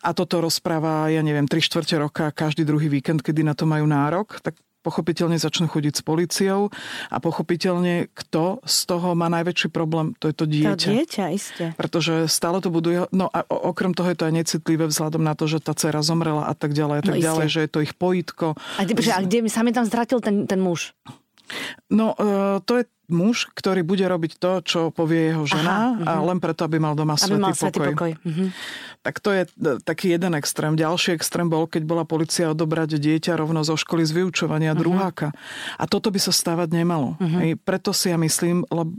a 0.00 0.10
toto 0.16 0.40
rozpráva, 0.40 1.12
ja 1.12 1.20
neviem, 1.20 1.44
3 1.44 1.60
čtvrte 1.60 2.00
roka, 2.00 2.32
každý 2.32 2.64
druhý 2.64 2.88
víkend, 2.88 3.20
kedy 3.20 3.44
na 3.44 3.52
to 3.52 3.68
majú 3.68 3.84
nárok, 3.84 4.40
tak 4.40 4.56
pochopiteľne 4.80 5.36
začnú 5.36 5.68
chodiť 5.68 6.00
s 6.00 6.02
policiou 6.02 6.72
a 7.12 7.16
pochopiteľne 7.20 8.08
kto 8.12 8.64
z 8.64 8.78
toho 8.88 9.12
má 9.12 9.28
najväčší 9.28 9.68
problém, 9.68 10.16
to 10.16 10.32
je 10.32 10.34
to 10.34 10.46
dieťa. 10.48 10.76
To 10.76 10.92
dieťa, 10.96 11.24
isté. 11.32 11.64
Pretože 11.76 12.26
stále 12.26 12.64
to 12.64 12.72
budú, 12.72 13.06
no 13.12 13.28
a 13.28 13.44
okrem 13.48 13.92
toho 13.92 14.08
je 14.12 14.18
to 14.18 14.26
aj 14.28 14.34
necitlivé 14.34 14.84
vzhľadom 14.88 15.20
na 15.20 15.36
to, 15.36 15.44
že 15.44 15.60
tá 15.60 15.76
dcera 15.76 16.00
zomrela 16.00 16.48
a 16.48 16.54
tak 16.56 16.72
ďalej 16.72 16.96
a 17.00 17.02
tak 17.04 17.16
no, 17.16 17.24
ďalej, 17.24 17.46
že 17.52 17.60
je 17.64 17.70
to 17.70 17.80
ich 17.84 17.92
pojitko. 17.94 18.56
A, 18.80 18.82
a 18.88 19.20
kde 19.20 19.38
sa 19.52 19.60
mi 19.60 19.72
tam 19.76 19.84
ztratil 19.84 20.24
ten, 20.24 20.48
ten 20.48 20.60
muž? 20.60 20.96
No, 21.90 22.14
e, 22.14 22.62
to 22.62 22.82
je 22.82 22.84
muž, 23.10 23.50
ktorý 23.52 23.82
bude 23.82 24.06
robiť 24.06 24.38
to, 24.38 24.52
čo 24.62 24.80
povie 24.94 25.34
jeho 25.34 25.44
žena 25.44 25.98
Aha, 25.98 26.06
a 26.06 26.12
mhm. 26.22 26.24
len 26.30 26.38
preto, 26.38 26.62
aby 26.64 26.78
mal 26.78 26.94
doma 26.94 27.18
aby 27.18 27.26
svetý 27.26 27.42
mal 27.42 27.52
pokoj. 27.52 27.86
pokoj. 27.92 28.12
Uh-huh. 28.22 28.48
Tak 29.00 29.16
to 29.24 29.32
je 29.32 29.42
e, 29.48 29.80
taký 29.80 30.12
jeden 30.12 30.36
extrém. 30.36 30.76
Ďalší 30.76 31.16
extrém 31.16 31.48
bol, 31.48 31.64
keď 31.64 31.88
bola 31.88 32.04
policia 32.04 32.52
odobrať 32.52 33.00
dieťa 33.00 33.32
rovno 33.32 33.64
zo 33.64 33.72
školy 33.80 34.04
z 34.04 34.12
vyučovania 34.12 34.76
uh-huh. 34.76 34.82
druháka. 34.84 35.28
A 35.80 35.84
toto 35.88 36.12
by 36.12 36.20
sa 36.20 36.32
stávať 36.36 36.76
nemalo. 36.76 37.16
Uh-huh. 37.16 37.40
Hej, 37.40 37.50
preto 37.64 37.96
si 37.96 38.12
ja 38.12 38.20
myslím, 38.20 38.68
lebo 38.68 38.92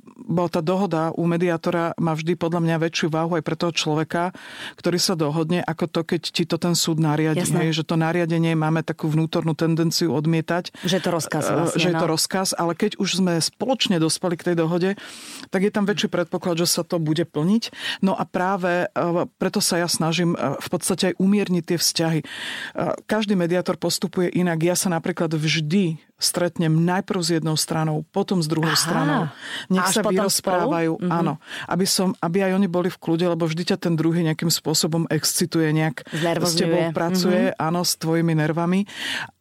tá 0.52 0.64
dohoda 0.64 1.12
u 1.14 1.28
mediátora 1.28 1.94
má 2.00 2.16
vždy 2.16 2.40
podľa 2.40 2.64
mňa 2.64 2.76
väčšiu 2.82 3.08
váhu 3.12 3.36
aj 3.38 3.44
pre 3.44 3.56
toho 3.60 3.74
človeka, 3.76 4.32
ktorý 4.80 4.98
sa 4.98 5.14
dohodne, 5.20 5.60
ako 5.62 5.86
to, 5.92 6.02
keď 6.08 6.22
ti 6.32 6.44
to 6.48 6.56
ten 6.56 6.74
súd 6.74 7.04
nariadi. 7.04 7.44
Hej, 7.44 7.84
že 7.84 7.84
to 7.84 8.00
nariadenie 8.00 8.56
máme 8.56 8.82
takú 8.82 9.12
vnútornú 9.12 9.54
tendenciu 9.54 10.16
odmietať. 10.16 10.72
Že 10.88 10.96
je 10.98 11.04
to 11.04 11.12
rozkaz 11.12 11.44
e, 11.46 11.52
vlastne, 11.52 11.80
Že 11.80 11.88
je 11.92 11.96
to 11.96 12.08
no. 12.08 12.12
rozkaz, 12.16 12.48
ale 12.56 12.72
keď 12.74 12.92
už 12.98 13.10
sme 13.22 13.34
spoločne 13.38 14.00
dospeli 14.00 14.36
k 14.40 14.52
tej 14.52 14.56
dohode, 14.56 14.90
tak 15.52 15.62
je 15.62 15.72
tam 15.72 15.86
väčší 15.86 16.08
predpoklad, 16.08 16.62
že 16.64 16.68
sa 16.70 16.84
to 16.88 16.98
bude 16.98 17.28
plniť. 17.28 17.64
No 18.00 18.16
a 18.16 18.24
práve 18.24 18.88
e, 18.88 19.06
preto 19.38 19.60
sa 19.60 19.78
ja 19.78 19.88
snažím 19.92 20.34
e, 20.34 20.38
v 20.58 20.68
podstate 20.72 21.14
aj 21.14 21.16
umierniť 21.20 21.64
tie 21.66 21.78
vzťahy. 21.78 22.20
Každý 23.06 23.34
mediátor 23.36 23.76
postupuje 23.76 24.32
inak. 24.32 24.62
Ja 24.64 24.76
sa 24.78 24.88
napríklad 24.88 25.34
vždy 25.34 26.00
stretnem 26.22 26.70
najprv 26.70 27.20
s 27.20 27.30
jednou 27.42 27.58
stranou, 27.58 28.06
potom 28.14 28.40
s 28.40 28.48
druhou 28.48 28.70
Aha. 28.70 28.78
stranou. 28.78 29.22
Nech 29.74 29.90
sa 29.90 30.06
vyrozprávajú, 30.06 31.02
mm-hmm. 31.02 31.10
áno. 31.12 31.42
Aby, 31.66 31.86
som, 31.90 32.14
aby 32.22 32.46
aj 32.46 32.62
oni 32.62 32.68
boli 32.70 32.94
v 32.94 33.02
kľude, 33.02 33.26
lebo 33.34 33.50
vždy 33.50 33.74
ťa 33.74 33.78
ten 33.82 33.98
druhý 33.98 34.22
nejakým 34.22 34.54
spôsobom 34.54 35.10
excituje, 35.10 35.74
nejak 35.74 36.06
s 36.14 36.54
tebou 36.54 36.94
pracuje, 36.94 37.50
mm-hmm. 37.50 37.66
áno, 37.66 37.82
s 37.82 37.98
tvojimi 37.98 38.38
nervami. 38.38 38.86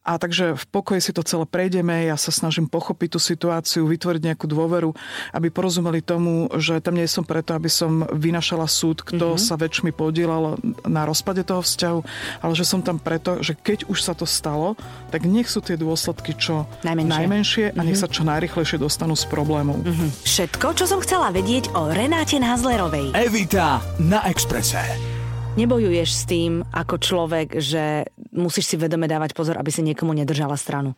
A 0.01 0.17
takže 0.17 0.57
v 0.57 0.65
pokoji 0.65 0.97
si 0.97 1.11
to 1.13 1.21
celé 1.21 1.45
prejdeme, 1.45 2.09
ja 2.09 2.17
sa 2.17 2.33
snažím 2.33 2.65
pochopiť 2.65 3.09
tú 3.13 3.19
situáciu, 3.21 3.85
vytvoriť 3.85 4.33
nejakú 4.33 4.49
dôveru, 4.49 4.97
aby 5.29 5.53
porozumeli 5.53 6.01
tomu, 6.01 6.49
že 6.57 6.81
tam 6.81 6.97
nie 6.97 7.05
som 7.05 7.21
preto, 7.21 7.53
aby 7.53 7.69
som 7.69 8.09
vynašala 8.09 8.65
súd, 8.65 9.05
kto 9.05 9.37
mm-hmm. 9.37 9.45
sa 9.45 9.61
väčšmi 9.61 9.93
podielal 9.93 10.57
na 10.89 11.05
rozpade 11.05 11.45
toho 11.45 11.61
vzťahu, 11.61 11.99
ale 12.41 12.53
že 12.57 12.65
som 12.65 12.81
tam 12.81 12.97
preto, 12.97 13.45
že 13.45 13.53
keď 13.53 13.85
už 13.93 14.01
sa 14.01 14.17
to 14.17 14.25
stalo, 14.25 14.73
tak 15.13 15.29
nech 15.29 15.45
sú 15.45 15.61
tie 15.61 15.77
dôsledky 15.77 16.33
čo 16.33 16.65
najmenšie, 16.81 17.13
najmenšie 17.13 17.65
a 17.77 17.81
nech 17.85 17.93
mm-hmm. 17.93 18.09
sa 18.09 18.09
čo 18.09 18.25
najrychlejšie 18.25 18.81
dostanú 18.81 19.13
z 19.13 19.29
problémov. 19.29 19.85
Mm-hmm. 19.85 20.09
Všetko, 20.25 20.67
čo 20.81 20.89
som 20.89 20.97
chcela 21.05 21.29
vedieť 21.29 21.77
o 21.77 21.93
Renáte 21.93 22.41
Názlerovej. 22.41 23.13
Evita 23.13 23.85
na 24.01 24.25
Exprese. 24.25 25.20
Nebojuješ 25.51 26.09
s 26.15 26.23
tým 26.23 26.63
ako 26.71 26.95
človek, 26.95 27.59
že 27.59 28.07
musíš 28.31 28.71
si 28.71 28.75
vedome 28.79 29.03
dávať 29.03 29.35
pozor, 29.35 29.59
aby 29.59 29.67
si 29.67 29.83
niekomu 29.83 30.15
nedržala 30.15 30.55
stranu? 30.55 30.95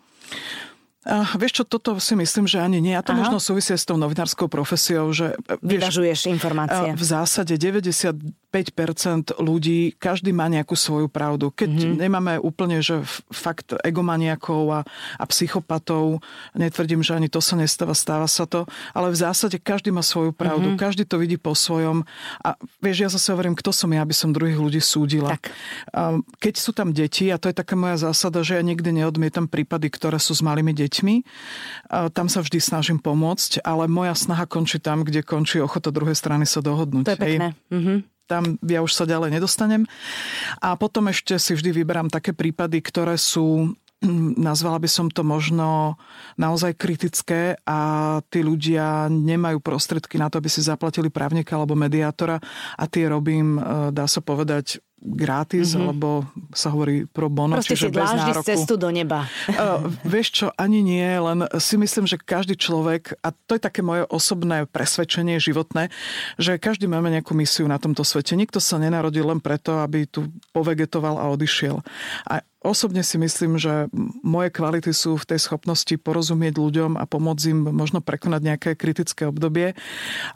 A 1.04 1.36
vieš 1.36 1.60
čo, 1.60 1.64
toto 1.66 1.98
si 1.98 2.14
myslím, 2.14 2.46
že 2.48 2.62
ani 2.62 2.80
nie. 2.80 2.94
A 2.96 3.04
to 3.04 3.12
Aha. 3.12 3.28
možno 3.28 3.42
súvisie 3.42 3.76
s 3.76 3.84
tou 3.84 3.98
novinárskou 3.98 4.48
profesiou, 4.48 5.12
že... 5.12 5.36
Vyvažuješ 5.60 6.32
informácie. 6.32 6.96
V 6.96 7.04
zásade 7.04 7.58
90 7.58 8.43
5% 8.54 9.42
ľudí, 9.42 9.98
každý 9.98 10.30
má 10.30 10.46
nejakú 10.46 10.78
svoju 10.78 11.10
pravdu. 11.10 11.50
Keď 11.50 11.74
mm-hmm. 11.74 11.98
nemáme 11.98 12.34
úplne, 12.38 12.86
že 12.86 13.02
fakt 13.34 13.74
egomaniakov 13.82 14.64
a, 14.70 14.80
a 15.18 15.24
psychopatov, 15.26 16.22
netvrdím, 16.54 17.02
že 17.02 17.18
ani 17.18 17.34
to 17.34 17.42
sa 17.42 17.58
nestáva, 17.58 17.98
stáva 17.98 18.30
sa 18.30 18.46
to, 18.46 18.70
ale 18.94 19.10
v 19.10 19.18
zásade 19.18 19.58
každý 19.58 19.90
má 19.90 20.06
svoju 20.06 20.38
pravdu, 20.38 20.70
mm-hmm. 20.70 20.84
každý 20.86 21.10
to 21.10 21.18
vidí 21.18 21.42
po 21.42 21.58
svojom. 21.58 22.06
A 22.46 22.54
vieš, 22.78 22.98
ja 23.02 23.10
zase 23.10 23.34
hovorím, 23.34 23.58
kto 23.58 23.74
som 23.74 23.90
ja, 23.90 24.06
aby 24.06 24.14
som 24.14 24.30
druhých 24.30 24.62
ľudí 24.62 24.78
súdila. 24.78 25.34
Tak. 25.34 25.50
Keď 26.38 26.54
sú 26.54 26.78
tam 26.78 26.94
deti, 26.94 27.34
a 27.34 27.42
to 27.42 27.50
je 27.50 27.58
taká 27.58 27.74
moja 27.74 27.98
zásada, 27.98 28.46
že 28.46 28.62
ja 28.62 28.62
nikdy 28.62 29.02
neodmietam 29.02 29.50
prípady, 29.50 29.90
ktoré 29.90 30.22
sú 30.22 30.38
s 30.38 30.46
malými 30.46 30.78
deťmi, 30.78 31.16
tam 32.14 32.30
sa 32.30 32.46
vždy 32.46 32.62
snažím 32.62 33.02
pomôcť, 33.02 33.66
ale 33.66 33.90
moja 33.90 34.14
snaha 34.14 34.46
končí 34.46 34.78
tam, 34.78 35.02
kde 35.02 35.26
končí 35.26 35.58
ochota 35.58 35.90
druhej 35.90 36.14
strany 36.14 36.46
sa 36.46 36.62
dohodnúť. 36.62 37.10
To 37.10 37.14
je 37.18 37.22
pekné. 37.22 37.50
Mm-hmm 37.74 38.12
tam 38.34 38.58
ja 38.66 38.82
už 38.82 38.90
sa 38.98 39.06
ďalej 39.06 39.38
nedostanem. 39.38 39.86
A 40.58 40.74
potom 40.74 41.06
ešte 41.13 41.38
si 41.38 41.54
vždy 41.54 41.70
vyberám 41.70 42.10
také 42.10 42.34
prípady, 42.34 42.82
ktoré 42.82 43.13
sú 43.22 43.78
nazvala 44.50 44.82
by 44.82 44.90
som 44.90 45.08
to 45.08 45.24
možno 45.24 45.96
naozaj 46.36 46.75
kritické 46.75 47.56
a 47.63 47.80
tí 48.28 48.44
ľudia 48.44 49.08
nemajú 49.08 49.63
prostredky 49.63 50.20
na 50.20 50.28
to, 50.28 50.40
aby 50.40 50.50
si 50.52 50.60
zaplatili 50.63 51.08
právnika 51.08 51.56
alebo 51.56 51.78
mediátora 51.78 52.40
a 52.75 52.84
tie 52.90 53.08
robím, 53.08 53.60
e, 53.60 53.62
dá 53.96 54.06
sa 54.10 54.20
povedať, 54.20 54.84
gratis, 55.04 55.76
mm-hmm. 55.76 55.84
alebo 55.84 56.10
sa 56.56 56.72
hovorí 56.72 57.04
pro 57.04 57.28
bono, 57.28 57.60
Proste 57.60 57.76
čiže 57.76 57.92
bez 57.92 58.08
nároku. 58.08 58.48
cestu 58.48 58.80
do 58.80 58.88
neba. 58.90 59.28
Uh, 59.54 59.86
vieš 60.02 60.34
čo, 60.34 60.48
ani 60.58 60.82
nie, 60.82 61.06
len 61.06 61.46
si 61.62 61.78
myslím, 61.78 62.10
že 62.10 62.18
každý 62.18 62.58
človek, 62.58 63.16
a 63.22 63.32
to 63.32 63.56
je 63.56 63.62
také 63.62 63.86
moje 63.86 64.04
osobné 64.10 64.66
presvedčenie 64.66 65.38
životné, 65.38 65.94
že 66.42 66.58
každý 66.58 66.90
máme 66.90 67.14
nejakú 67.14 67.38
misiu 67.38 67.70
na 67.70 67.78
tomto 67.78 68.02
svete. 68.02 68.34
Nikto 68.34 68.58
sa 68.58 68.82
nenarodil 68.82 69.30
len 69.30 69.40
preto, 69.40 69.78
aby 69.80 70.10
tu 70.10 70.26
povegetoval 70.52 71.22
a 71.22 71.30
odišiel. 71.30 71.86
A 72.28 72.42
Osobne 72.64 73.04
si 73.04 73.20
myslím, 73.20 73.60
že 73.60 73.92
moje 74.24 74.48
kvality 74.48 74.96
sú 74.96 75.20
v 75.20 75.36
tej 75.36 75.40
schopnosti 75.44 75.92
porozumieť 76.00 76.56
ľuďom 76.56 76.96
a 76.96 77.04
pomôcť 77.04 77.44
im 77.52 77.60
možno 77.76 78.00
prekonať 78.00 78.40
nejaké 78.40 78.70
kritické 78.80 79.28
obdobie 79.28 79.76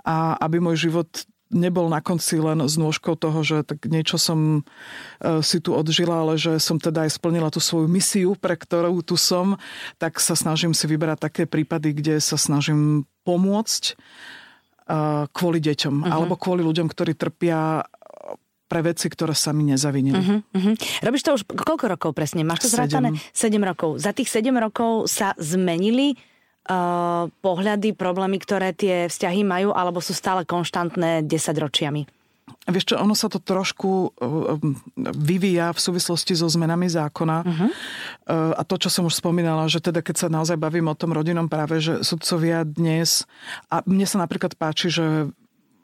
a 0.04 0.36
aby 0.44 0.60
môj 0.60 0.92
život 0.92 1.08
nebol 1.52 1.88
na 1.88 2.04
konci 2.04 2.40
len 2.40 2.60
s 2.64 2.76
nôžkou 2.76 3.16
toho, 3.16 3.40
že 3.44 3.64
tak 3.64 3.88
niečo 3.88 4.20
som 4.20 4.62
e, 5.20 5.42
si 5.44 5.64
tu 5.64 5.72
odžila, 5.72 6.24
ale 6.24 6.36
že 6.36 6.60
som 6.60 6.78
teda 6.80 7.08
aj 7.08 7.16
splnila 7.16 7.48
tú 7.48 7.64
svoju 7.64 7.88
misiu, 7.88 8.36
pre 8.36 8.60
ktorú 8.60 9.00
tu 9.04 9.16
som, 9.16 9.56
tak 9.98 10.20
sa 10.20 10.36
snažím 10.36 10.76
si 10.76 10.86
vyberať 10.86 11.18
také 11.20 11.44
prípady, 11.48 11.96
kde 11.96 12.16
sa 12.20 12.36
snažím 12.36 13.08
pomôcť 13.24 13.84
e, 13.92 13.94
kvôli 15.32 15.60
deťom 15.64 15.96
uh-huh. 16.04 16.12
alebo 16.12 16.36
kvôli 16.36 16.64
ľuďom, 16.64 16.88
ktorí 16.92 17.16
trpia 17.16 17.88
pre 18.68 18.84
veci, 18.84 19.08
ktoré 19.08 19.32
sa 19.32 19.56
mi 19.56 19.64
nezavinili. 19.64 20.20
Uh-huh, 20.20 20.40
uh-huh. 20.44 20.76
Robíš 21.08 21.24
to 21.24 21.40
už 21.40 21.48
koľko 21.48 21.88
rokov 21.88 22.12
presne? 22.12 22.44
Máš 22.44 22.68
to 22.68 22.76
zrátané? 22.76 23.16
7 23.32 23.56
rokov. 23.64 24.04
Za 24.04 24.12
tých 24.12 24.28
7 24.28 24.52
rokov 24.60 25.08
sa 25.08 25.32
zmenili 25.40 26.20
uh, 26.68 27.32
pohľady, 27.42 27.96
problémy, 27.96 28.38
ktoré 28.38 28.76
tie 28.76 29.08
vzťahy 29.08 29.42
majú, 29.48 29.72
alebo 29.72 30.04
sú 30.04 30.12
stále 30.12 30.44
konštantné 30.44 31.26
10 31.26 31.64
ročiami? 31.64 32.04
Vieš 32.68 32.92
čo, 32.92 32.96
ono 33.00 33.16
sa 33.16 33.32
to 33.32 33.40
trošku 33.40 34.12
vyvíja 35.16 35.72
v 35.72 35.80
súvislosti 35.80 36.36
so 36.36 36.52
zmenami 36.52 36.92
zákona. 36.92 37.38
Uh-huh. 37.44 37.70
A 38.56 38.62
to, 38.68 38.76
čo 38.76 38.92
som 38.92 39.08
už 39.08 39.20
spomínala, 39.20 39.72
že 39.72 39.80
teda 39.80 40.04
keď 40.04 40.16
sa 40.16 40.28
naozaj 40.28 40.60
bavím 40.60 40.92
o 40.92 40.96
tom 40.96 41.16
rodinnom 41.16 41.48
práve, 41.48 41.80
že 41.80 42.04
sudcovia 42.04 42.68
dnes, 42.68 43.24
a 43.72 43.84
mne 43.88 44.04
sa 44.04 44.20
napríklad 44.20 44.56
páči, 44.60 44.92
že 44.92 45.32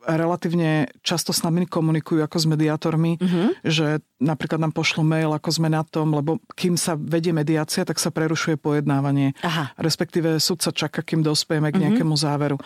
relatívne 0.03 0.91
často 1.01 1.31
s 1.31 1.41
nami 1.43 1.65
komunikujú 1.65 2.23
ako 2.23 2.37
s 2.39 2.45
mediátormi, 2.47 3.17
uh-huh. 3.17 3.55
že 3.63 4.03
napríklad 4.19 4.59
nám 4.59 4.75
pošlo 4.75 5.03
mail, 5.03 5.31
ako 5.35 5.49
sme 5.51 5.67
na 5.71 5.83
tom, 5.83 6.15
lebo 6.15 6.39
kým 6.55 6.79
sa 6.79 6.95
vedie 6.95 7.35
mediácia, 7.35 7.83
tak 7.83 7.99
sa 7.99 8.11
prerušuje 8.11 8.55
pojednávanie. 8.59 9.35
Aha. 9.43 9.75
Respektíve 9.79 10.39
sa 10.39 10.71
čaká, 10.71 11.03
kým 11.03 11.25
dospejeme 11.25 11.71
k 11.71 11.79
mhm. 11.79 11.83
nejakému 11.83 12.15
uh-huh. 12.15 12.25
záveru. 12.29 12.57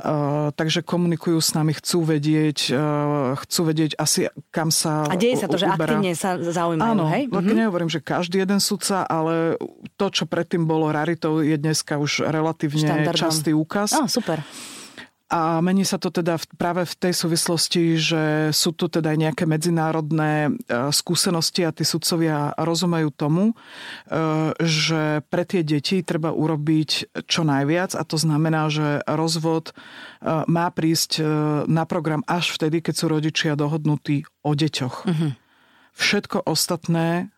Uh, 0.00 0.50
takže 0.52 0.84
komunikujú 0.84 1.40
s 1.40 1.56
nami, 1.56 1.72
chcú 1.76 2.04
vedieť, 2.04 2.74
uh, 2.74 3.38
chcú 3.44 3.60
vedieť 3.72 3.96
asi, 3.96 4.28
kam 4.52 4.68
sa 4.68 5.08
A 5.08 5.16
deje 5.16 5.40
sa 5.40 5.46
to, 5.48 5.56
u- 5.56 5.62
že 5.62 5.66
uberá. 5.70 5.96
aktívne 5.96 6.12
sa 6.12 6.36
zaujímajú, 6.36 6.90
Áno, 6.92 7.04
hej? 7.12 7.22
uh-huh. 7.30 7.56
nehovorím, 7.56 7.88
že 7.88 8.00
každý 8.02 8.42
jeden 8.42 8.60
sudca, 8.60 9.06
ale 9.06 9.56
to, 9.96 10.06
čo 10.12 10.24
predtým 10.28 10.68
bolo 10.68 10.90
raritou, 10.90 11.40
je 11.40 11.56
dneska 11.56 11.96
už 11.96 12.28
relatívne 12.28 12.88
Štandardom. 12.88 13.20
častý 13.20 13.50
úkaz. 13.56 13.94
Oh, 13.96 14.08
super. 14.10 14.42
A 15.26 15.58
mení 15.58 15.82
sa 15.82 15.98
to 15.98 16.14
teda 16.14 16.38
práve 16.54 16.86
v 16.86 16.94
tej 17.02 17.12
súvislosti, 17.18 17.98
že 17.98 18.24
sú 18.54 18.70
tu 18.70 18.86
teda 18.86 19.10
aj 19.10 19.18
nejaké 19.18 19.42
medzinárodné 19.42 20.32
e, 20.46 20.50
skúsenosti 20.94 21.66
a 21.66 21.74
tí 21.74 21.82
sudcovia 21.82 22.54
rozumejú 22.54 23.10
tomu, 23.10 23.50
e, 23.50 23.54
že 24.62 25.26
pre 25.26 25.42
tie 25.42 25.66
deti 25.66 26.06
treba 26.06 26.30
urobiť 26.30 27.18
čo 27.26 27.42
najviac 27.42 27.98
a 27.98 28.06
to 28.06 28.14
znamená, 28.22 28.70
že 28.70 29.02
rozvod 29.02 29.74
e, 29.74 30.46
má 30.46 30.70
prísť 30.70 31.18
na 31.66 31.82
program 31.90 32.22
až 32.30 32.54
vtedy, 32.54 32.78
keď 32.78 32.94
sú 32.94 33.06
rodičia 33.10 33.58
dohodnutí 33.58 34.22
o 34.46 34.54
deťoch. 34.54 34.96
Uh-huh. 35.10 35.34
Všetko 35.98 36.46
ostatné 36.46 37.34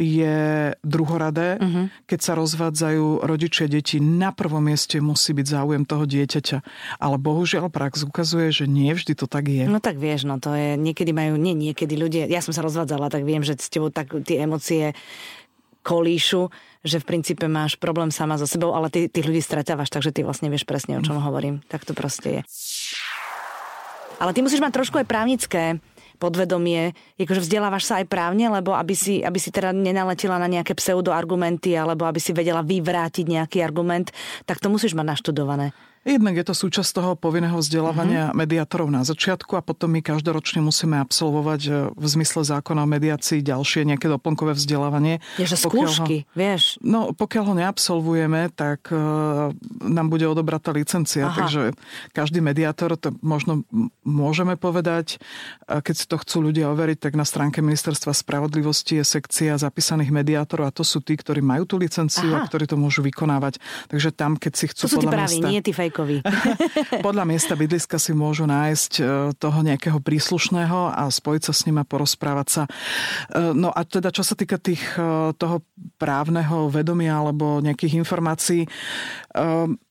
je 0.00 0.72
druhoradé. 0.80 1.60
Uh-huh. 1.60 1.92
Keď 2.08 2.20
sa 2.24 2.32
rozvádzajú 2.32 3.20
rodičia 3.20 3.68
deti, 3.68 4.00
na 4.00 4.32
prvom 4.32 4.64
mieste 4.64 4.96
musí 5.04 5.36
byť 5.36 5.46
záujem 5.46 5.84
toho 5.84 6.08
dieťaťa. 6.08 6.58
Ale 6.96 7.20
bohužiaľ 7.20 7.68
prax 7.68 8.08
ukazuje, 8.08 8.48
že 8.48 8.64
nie 8.64 8.96
vždy 8.96 9.12
to 9.12 9.28
tak 9.28 9.52
je. 9.52 9.68
No 9.68 9.78
tak 9.78 10.00
vieš, 10.00 10.24
no 10.24 10.40
to 10.40 10.56
je, 10.56 10.80
niekedy 10.80 11.12
majú, 11.12 11.36
nie 11.36 11.52
niekedy 11.52 12.00
ľudia, 12.00 12.24
ja 12.24 12.40
som 12.40 12.56
sa 12.56 12.64
rozvádzala, 12.64 13.12
tak 13.12 13.28
viem, 13.28 13.44
že 13.44 13.60
s 13.60 13.68
tebou 13.68 13.92
tak 13.92 14.16
tie 14.24 14.40
emócie 14.40 14.96
kolíšu, 15.84 16.48
že 16.80 17.00
v 17.00 17.08
princípe 17.08 17.44
máš 17.44 17.76
problém 17.76 18.08
sama 18.08 18.40
so 18.40 18.48
sebou, 18.48 18.72
ale 18.72 18.88
ty 18.88 19.08
tých 19.08 19.28
ľudí 19.28 19.44
stretávaš, 19.44 19.92
takže 19.92 20.16
ty 20.16 20.24
vlastne 20.24 20.48
vieš 20.48 20.64
presne, 20.64 20.96
o 20.96 21.04
čom 21.04 21.20
hovorím. 21.20 21.60
Tak 21.68 21.84
to 21.84 21.92
proste 21.92 22.40
je. 22.40 22.42
Ale 24.20 24.36
ty 24.36 24.44
musíš 24.44 24.60
mať 24.60 24.76
trošku 24.76 25.00
aj 25.00 25.08
právnické 25.08 25.80
podvedomie, 26.20 26.92
akože 27.16 27.40
vzdelávaš 27.40 27.88
sa 27.88 27.94
aj 28.04 28.06
právne, 28.12 28.52
lebo 28.52 28.76
aby 28.76 28.92
si, 28.92 29.24
aby 29.24 29.40
si 29.40 29.48
teda 29.48 29.72
nenaletila 29.72 30.36
na 30.36 30.46
nejaké 30.46 30.76
pseudoargumenty 30.76 31.72
alebo 31.72 32.04
aby 32.04 32.20
si 32.20 32.36
vedela 32.36 32.60
vyvrátiť 32.60 33.24
nejaký 33.24 33.64
argument, 33.64 34.12
tak 34.44 34.60
to 34.60 34.68
musíš 34.68 34.92
mať 34.92 35.16
naštudované. 35.16 35.72
Jednak 36.00 36.32
je 36.32 36.44
to 36.48 36.54
súčasť 36.56 36.90
toho 36.96 37.12
povinného 37.12 37.60
vzdelávania 37.60 38.32
uh-huh. 38.32 38.38
mediátorov 38.38 38.88
na 38.88 39.04
začiatku 39.04 39.52
a 39.52 39.60
potom 39.60 39.92
my 39.92 40.00
každoročne 40.00 40.64
musíme 40.64 40.96
absolvovať 40.96 41.60
e, 41.68 41.70
v 41.92 42.06
zmysle 42.08 42.40
zákona 42.40 42.84
o 42.84 42.88
mediácii 42.88 43.44
ďalšie 43.44 43.84
nejaké 43.84 44.08
doplnkové 44.08 44.56
vzdelávanie. 44.56 45.20
Ježe 45.36 45.60
skúšky, 45.60 46.24
ho, 46.24 46.32
vieš. 46.32 46.80
No, 46.80 47.12
pokiaľ 47.12 47.44
ho 47.52 47.54
neabsolvujeme, 47.60 48.48
tak 48.56 48.88
uh, 48.88 49.52
nám 49.84 50.08
bude 50.08 50.24
odobratá 50.24 50.72
licencia. 50.72 51.28
Aha. 51.28 51.36
Takže 51.36 51.76
každý 52.16 52.40
mediátor, 52.40 52.96
to 52.96 53.12
možno 53.20 53.68
môžeme 54.00 54.56
povedať, 54.56 55.20
keď 55.68 55.94
si 55.94 56.08
to 56.08 56.16
chcú 56.16 56.48
ľudia 56.48 56.72
overiť, 56.72 56.96
tak 56.96 57.12
na 57.12 57.28
stránke 57.28 57.60
Ministerstva 57.60 58.16
spravodlivosti 58.16 58.98
je 58.98 59.04
sekcia 59.04 59.60
zapísaných 59.60 60.16
mediátorov 60.16 60.64
a 60.64 60.72
to 60.72 60.80
sú 60.80 61.04
tí, 61.04 61.12
ktorí 61.12 61.44
majú 61.44 61.68
tú 61.68 61.76
licenciu 61.76 62.32
Aha. 62.32 62.44
a 62.44 62.48
ktorí 62.48 62.64
to 62.64 62.80
môžu 62.80 63.04
vykonávať. 63.04 63.60
Takže 63.92 64.16
tam, 64.16 64.40
keď 64.40 64.52
si 64.56 64.64
chcú 64.72 64.84
to 64.88 64.92
sú 64.96 65.00
tí 65.04 65.06
praví, 65.06 65.44
nie 65.44 65.60
tí 65.60 65.76
Švajkovi. 65.90 66.22
Podľa 67.06 67.24
miesta 67.26 67.58
bydliska 67.58 67.98
si 67.98 68.14
môžu 68.14 68.46
nájsť 68.46 68.92
e, 69.02 69.02
toho 69.34 69.58
nejakého 69.66 69.98
príslušného 69.98 70.94
a 70.94 71.10
spojiť 71.10 71.42
sa 71.50 71.52
s 71.52 71.66
ním 71.66 71.82
a 71.82 71.84
porozprávať 71.84 72.48
sa. 72.48 72.62
E, 72.64 72.70
no 73.52 73.74
a 73.74 73.82
teda 73.82 74.14
čo 74.14 74.22
sa 74.22 74.38
týka 74.38 74.62
tých, 74.62 74.80
e, 74.94 75.34
toho 75.34 75.66
právneho 75.98 76.70
vedomia 76.70 77.18
alebo 77.18 77.58
nejakých 77.58 77.98
informácií, 77.98 78.70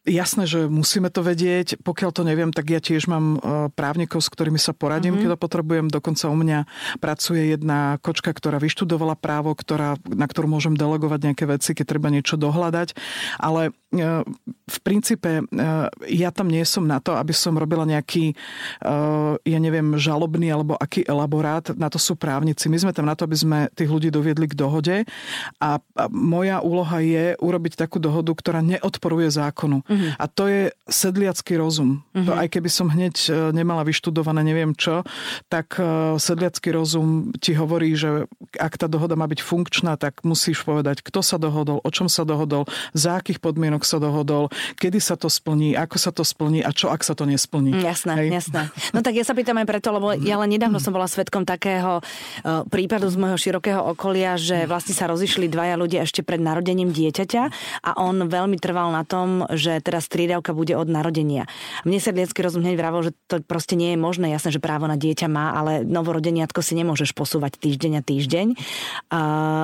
jasné, 0.03 0.43
že 0.49 0.67
musíme 0.67 1.07
to 1.13 1.21
vedieť. 1.23 1.79
Pokiaľ 1.85 2.11
to 2.11 2.27
neviem, 2.27 2.51
tak 2.51 2.67
ja 2.73 2.81
tiež 2.83 3.07
mám 3.07 3.39
právnikov, 3.77 4.25
s 4.25 4.33
ktorými 4.33 4.59
sa 4.59 4.75
poradím, 4.75 5.15
mm-hmm. 5.15 5.31
keď 5.31 5.37
to 5.37 5.43
potrebujem. 5.45 5.87
Dokonca 5.87 6.27
u 6.27 6.37
mňa 6.37 6.59
pracuje 6.99 7.55
jedna 7.55 8.01
kočka, 8.03 8.33
ktorá 8.33 8.59
vyštudovala 8.59 9.15
právo, 9.15 9.55
ktorá, 9.55 9.95
na 10.09 10.25
ktorú 10.27 10.49
môžem 10.49 10.75
delegovať 10.75 11.19
nejaké 11.31 11.45
veci, 11.47 11.71
keď 11.71 11.85
treba 11.85 12.11
niečo 12.11 12.35
dohľadať. 12.35 12.97
Ale 13.39 13.71
v 14.69 14.77
princípe 14.85 15.45
ja 16.05 16.29
tam 16.29 16.47
nie 16.51 16.61
som 16.61 16.85
na 16.85 17.01
to, 17.01 17.17
aby 17.17 17.33
som 17.33 17.57
robila 17.57 17.89
nejaký, 17.89 18.37
ja 19.45 19.59
neviem, 19.61 19.97
žalobný 19.97 20.51
alebo 20.53 20.77
aký 20.77 21.01
elaborát. 21.07 21.65
Na 21.73 21.89
to 21.89 21.97
sú 21.97 22.13
právnici. 22.13 22.69
My 22.69 22.77
sme 22.77 22.93
tam 22.93 23.09
na 23.09 23.17
to, 23.17 23.25
aby 23.25 23.37
sme 23.37 23.57
tých 23.73 23.89
ľudí 23.89 24.09
doviedli 24.13 24.45
k 24.45 24.57
dohode. 24.57 25.09
A 25.57 25.81
moja 26.09 26.61
úloha 26.61 27.01
je 27.01 27.33
urobiť 27.39 27.77
takú 27.77 27.97
dohodu, 27.97 28.29
ktorá 28.33 28.61
neodporuje 28.61 29.28
zákonu. 29.29 29.85
Uh-huh. 29.85 30.11
A 30.17 30.25
to 30.27 30.49
je 30.49 30.73
sedliacký 30.89 31.57
rozum. 31.57 32.01
Uh-huh. 32.13 32.25
To, 32.25 32.31
aj 32.35 32.47
keby 32.49 32.69
som 32.69 32.89
hneď 32.89 33.15
e, 33.29 33.53
nemala 33.53 33.85
vyštudované 33.85 34.41
neviem 34.41 34.73
čo, 34.73 35.05
tak 35.47 35.77
e, 35.77 36.17
sedliacký 36.17 36.73
rozum 36.73 37.31
ti 37.37 37.53
hovorí, 37.53 37.93
že 37.93 38.29
ak 38.57 38.81
tá 38.81 38.87
dohoda 38.89 39.13
má 39.13 39.29
byť 39.29 39.39
funkčná, 39.41 39.95
tak 39.99 40.25
musíš 40.25 40.65
povedať, 40.65 41.05
kto 41.05 41.21
sa 41.21 41.37
dohodol, 41.37 41.81
o 41.83 41.89
čom 41.93 42.09
sa 42.09 42.25
dohodol, 42.25 42.65
za 42.97 43.19
akých 43.21 43.41
podmienok 43.43 43.85
sa 43.85 44.01
dohodol, 44.01 44.49
kedy 44.79 44.97
sa 45.03 45.19
to 45.19 45.27
splní, 45.27 45.75
ako 45.75 45.97
sa 45.99 46.11
to 46.15 46.23
splní 46.23 46.63
a 46.63 46.71
čo 46.71 46.89
ak 46.89 47.03
sa 47.03 47.13
to 47.13 47.27
nesplní. 47.27 47.75
Jasné, 47.83 48.13
Hej. 48.15 48.27
jasné. 48.43 48.61
No 48.95 49.03
tak 49.03 49.19
ja 49.19 49.27
sa 49.27 49.35
pýtam 49.35 49.59
aj 49.59 49.67
preto, 49.67 49.91
lebo 49.91 50.15
ja 50.15 50.39
len 50.39 50.55
nedávno 50.55 50.79
som 50.79 50.95
bola 50.95 51.05
svetkom 51.05 51.43
takého 51.43 51.99
uh, 51.99 52.63
prípadu 52.71 53.11
z 53.11 53.19
môjho 53.19 53.37
širokého 53.37 53.81
okolia, 53.83 54.39
že 54.39 54.63
vlastne 54.63 54.95
sa 54.95 55.11
rozišli 55.11 55.51
dvaja 55.51 55.75
ľudia 55.75 56.07
ešte 56.07 56.23
pred 56.23 56.39
narodením 56.39 56.95
dieťaťa 56.95 57.43
a 57.83 57.91
on 57.99 58.31
veľmi 58.31 58.55
trval 58.55 58.95
na 58.95 59.03
tom, 59.03 59.18
že 59.55 59.79
teraz 59.81 60.05
striedavka 60.05 60.51
bude 60.53 60.75
od 60.75 60.87
narodenia. 60.91 61.49
Mne 61.87 61.99
sa 62.03 62.13
detský 62.13 62.43
rozum 62.45 62.61
hneď 62.61 62.77
vravol, 62.77 63.01
že 63.09 63.13
to 63.27 63.41
proste 63.41 63.79
nie 63.79 63.95
je 63.95 63.99
možné. 63.99 64.31
Jasné, 64.31 64.55
že 64.55 64.63
právo 64.63 64.85
na 64.85 64.99
dieťa 64.99 65.27
má, 65.31 65.55
ale 65.55 65.81
novorodeniatko 65.87 66.61
si 66.61 66.77
nemôžeš 66.77 67.15
posúvať 67.17 67.57
týždeň 67.57 67.91
a 67.99 68.05
týždeň. 68.05 68.47
A, 69.11 69.21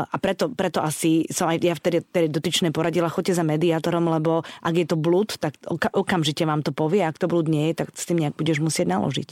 a 0.07 0.15
preto, 0.17 0.51
preto 0.51 0.81
asi 0.81 1.27
som 1.29 1.51
aj 1.51 1.62
ja 1.62 1.75
vtedy, 1.75 2.01
vtedy 2.01 2.27
dotyčné 2.31 2.74
poradila, 2.74 3.12
choďte 3.12 3.38
za 3.38 3.45
mediátorom, 3.45 4.07
lebo 4.09 4.47
ak 4.63 4.74
je 4.75 4.85
to 4.88 4.97
blúd, 4.97 5.38
tak 5.38 5.55
okamžite 5.93 6.43
vám 6.43 6.63
to 6.65 6.74
povie, 6.74 7.03
ak 7.03 7.19
to 7.19 7.29
blúd 7.29 7.45
nie 7.51 7.71
je, 7.71 7.85
tak 7.85 7.93
s 7.93 8.07
tým 8.07 8.21
nejak 8.24 8.35
budeš 8.39 8.63
musieť 8.63 8.89
naložiť. 8.89 9.29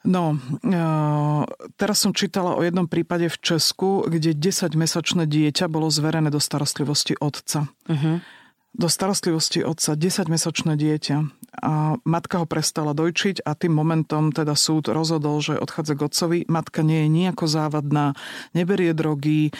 No, 0.00 0.40
e, 0.64 0.76
teraz 1.76 2.00
som 2.00 2.16
čítala 2.16 2.56
o 2.56 2.64
jednom 2.64 2.88
prípade 2.88 3.28
v 3.28 3.36
Česku, 3.36 4.08
kde 4.08 4.32
10-mesačné 4.32 5.28
dieťa 5.28 5.68
bolo 5.68 5.92
zverené 5.92 6.32
do 6.32 6.40
starostlivosti 6.40 7.20
otca. 7.20 7.68
Uh-huh 7.84 8.24
do 8.70 8.86
starostlivosti 8.86 9.66
otca 9.66 9.98
10-mesačné 9.98 10.78
dieťa. 10.78 11.16
A 11.60 11.98
matka 12.06 12.38
ho 12.38 12.46
prestala 12.46 12.94
dojčiť 12.94 13.42
a 13.42 13.58
tým 13.58 13.74
momentom 13.74 14.30
teda 14.30 14.54
súd 14.54 14.86
rozhodol, 14.86 15.42
že 15.42 15.58
odchádza 15.58 15.98
k 15.98 16.04
otcovi. 16.06 16.38
Matka 16.46 16.86
nie 16.86 17.04
je 17.04 17.08
nejako 17.10 17.50
závadná, 17.50 18.14
neberie 18.54 18.94
drogy, 18.94 19.50
e, 19.50 19.52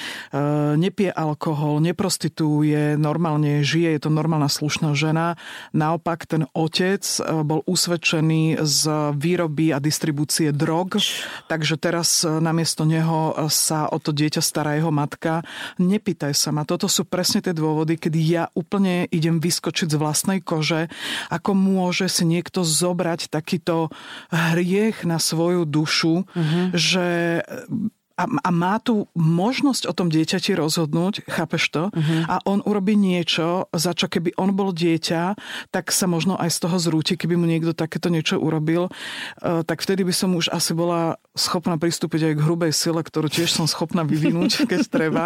nepie 0.78 1.10
alkohol, 1.10 1.82
neprostituuje, 1.82 2.94
normálne 2.94 3.66
žije, 3.66 3.98
je 3.98 4.00
to 4.06 4.10
normálna 4.14 4.46
slušná 4.46 4.94
žena. 4.94 5.34
Naopak 5.74 6.30
ten 6.30 6.46
otec 6.54 7.02
e, 7.02 7.20
bol 7.42 7.66
usvedčený 7.66 8.62
z 8.62 8.82
výroby 9.18 9.74
a 9.74 9.82
distribúcie 9.82 10.54
drog, 10.54 11.02
takže 11.50 11.74
teraz 11.74 12.22
e, 12.22 12.30
namiesto 12.38 12.86
neho 12.86 13.34
sa 13.50 13.90
o 13.90 13.98
to 13.98 14.14
dieťa 14.14 14.38
stará 14.38 14.78
jeho 14.78 14.94
matka. 14.94 15.42
Nepýtaj 15.82 16.38
sa 16.38 16.54
ma, 16.54 16.62
toto 16.62 16.86
sú 16.86 17.02
presne 17.02 17.42
tie 17.42 17.50
dôvody, 17.52 17.98
kedy 17.98 18.20
ja 18.22 18.46
úplne 18.54 19.00
idem 19.09 19.40
vyskočiť 19.40 19.88
z 19.88 19.97
vlastnej 19.97 20.40
kože, 20.45 20.92
ako 21.33 21.57
môže 21.57 22.11
si 22.12 22.28
niekto 22.28 22.66
zobrať 22.66 23.33
takýto 23.33 23.88
hriech 24.28 25.09
na 25.09 25.16
svoju 25.16 25.64
dušu, 25.64 26.28
uh-huh. 26.28 26.75
že 26.76 27.07
a, 28.20 28.28
a 28.28 28.50
má 28.52 28.76
tu 28.84 29.08
možnosť 29.16 29.88
o 29.88 29.96
tom 29.96 30.12
dieťati 30.12 30.52
rozhodnúť, 30.52 31.24
chápeš 31.24 31.72
to? 31.72 31.82
Uh-huh. 31.88 32.20
A 32.28 32.44
on 32.44 32.60
urobí 32.60 32.92
niečo, 32.92 33.72
za 33.72 33.96
čo 33.96 34.12
keby 34.12 34.36
on 34.36 34.52
bol 34.52 34.76
dieťa, 34.76 35.40
tak 35.72 35.88
sa 35.88 36.04
možno 36.04 36.36
aj 36.36 36.52
z 36.52 36.58
toho 36.68 36.76
zrúti, 36.76 37.16
keby 37.16 37.40
mu 37.40 37.48
niekto 37.48 37.72
takéto 37.72 38.12
niečo 38.12 38.36
urobil, 38.36 38.92
uh, 38.92 39.64
tak 39.64 39.80
vtedy 39.80 40.04
by 40.04 40.12
som 40.12 40.36
už 40.36 40.52
asi 40.52 40.76
bola 40.76 41.16
schopná 41.32 41.80
pristúpiť 41.80 42.32
aj 42.32 42.34
k 42.36 42.40
hrubej 42.44 42.72
sile, 42.76 43.00
ktorú 43.00 43.32
tiež 43.32 43.48
som 43.56 43.64
schopná 43.64 44.04
vyvinúť, 44.04 44.62
keď 44.70 44.80
treba. 44.92 45.25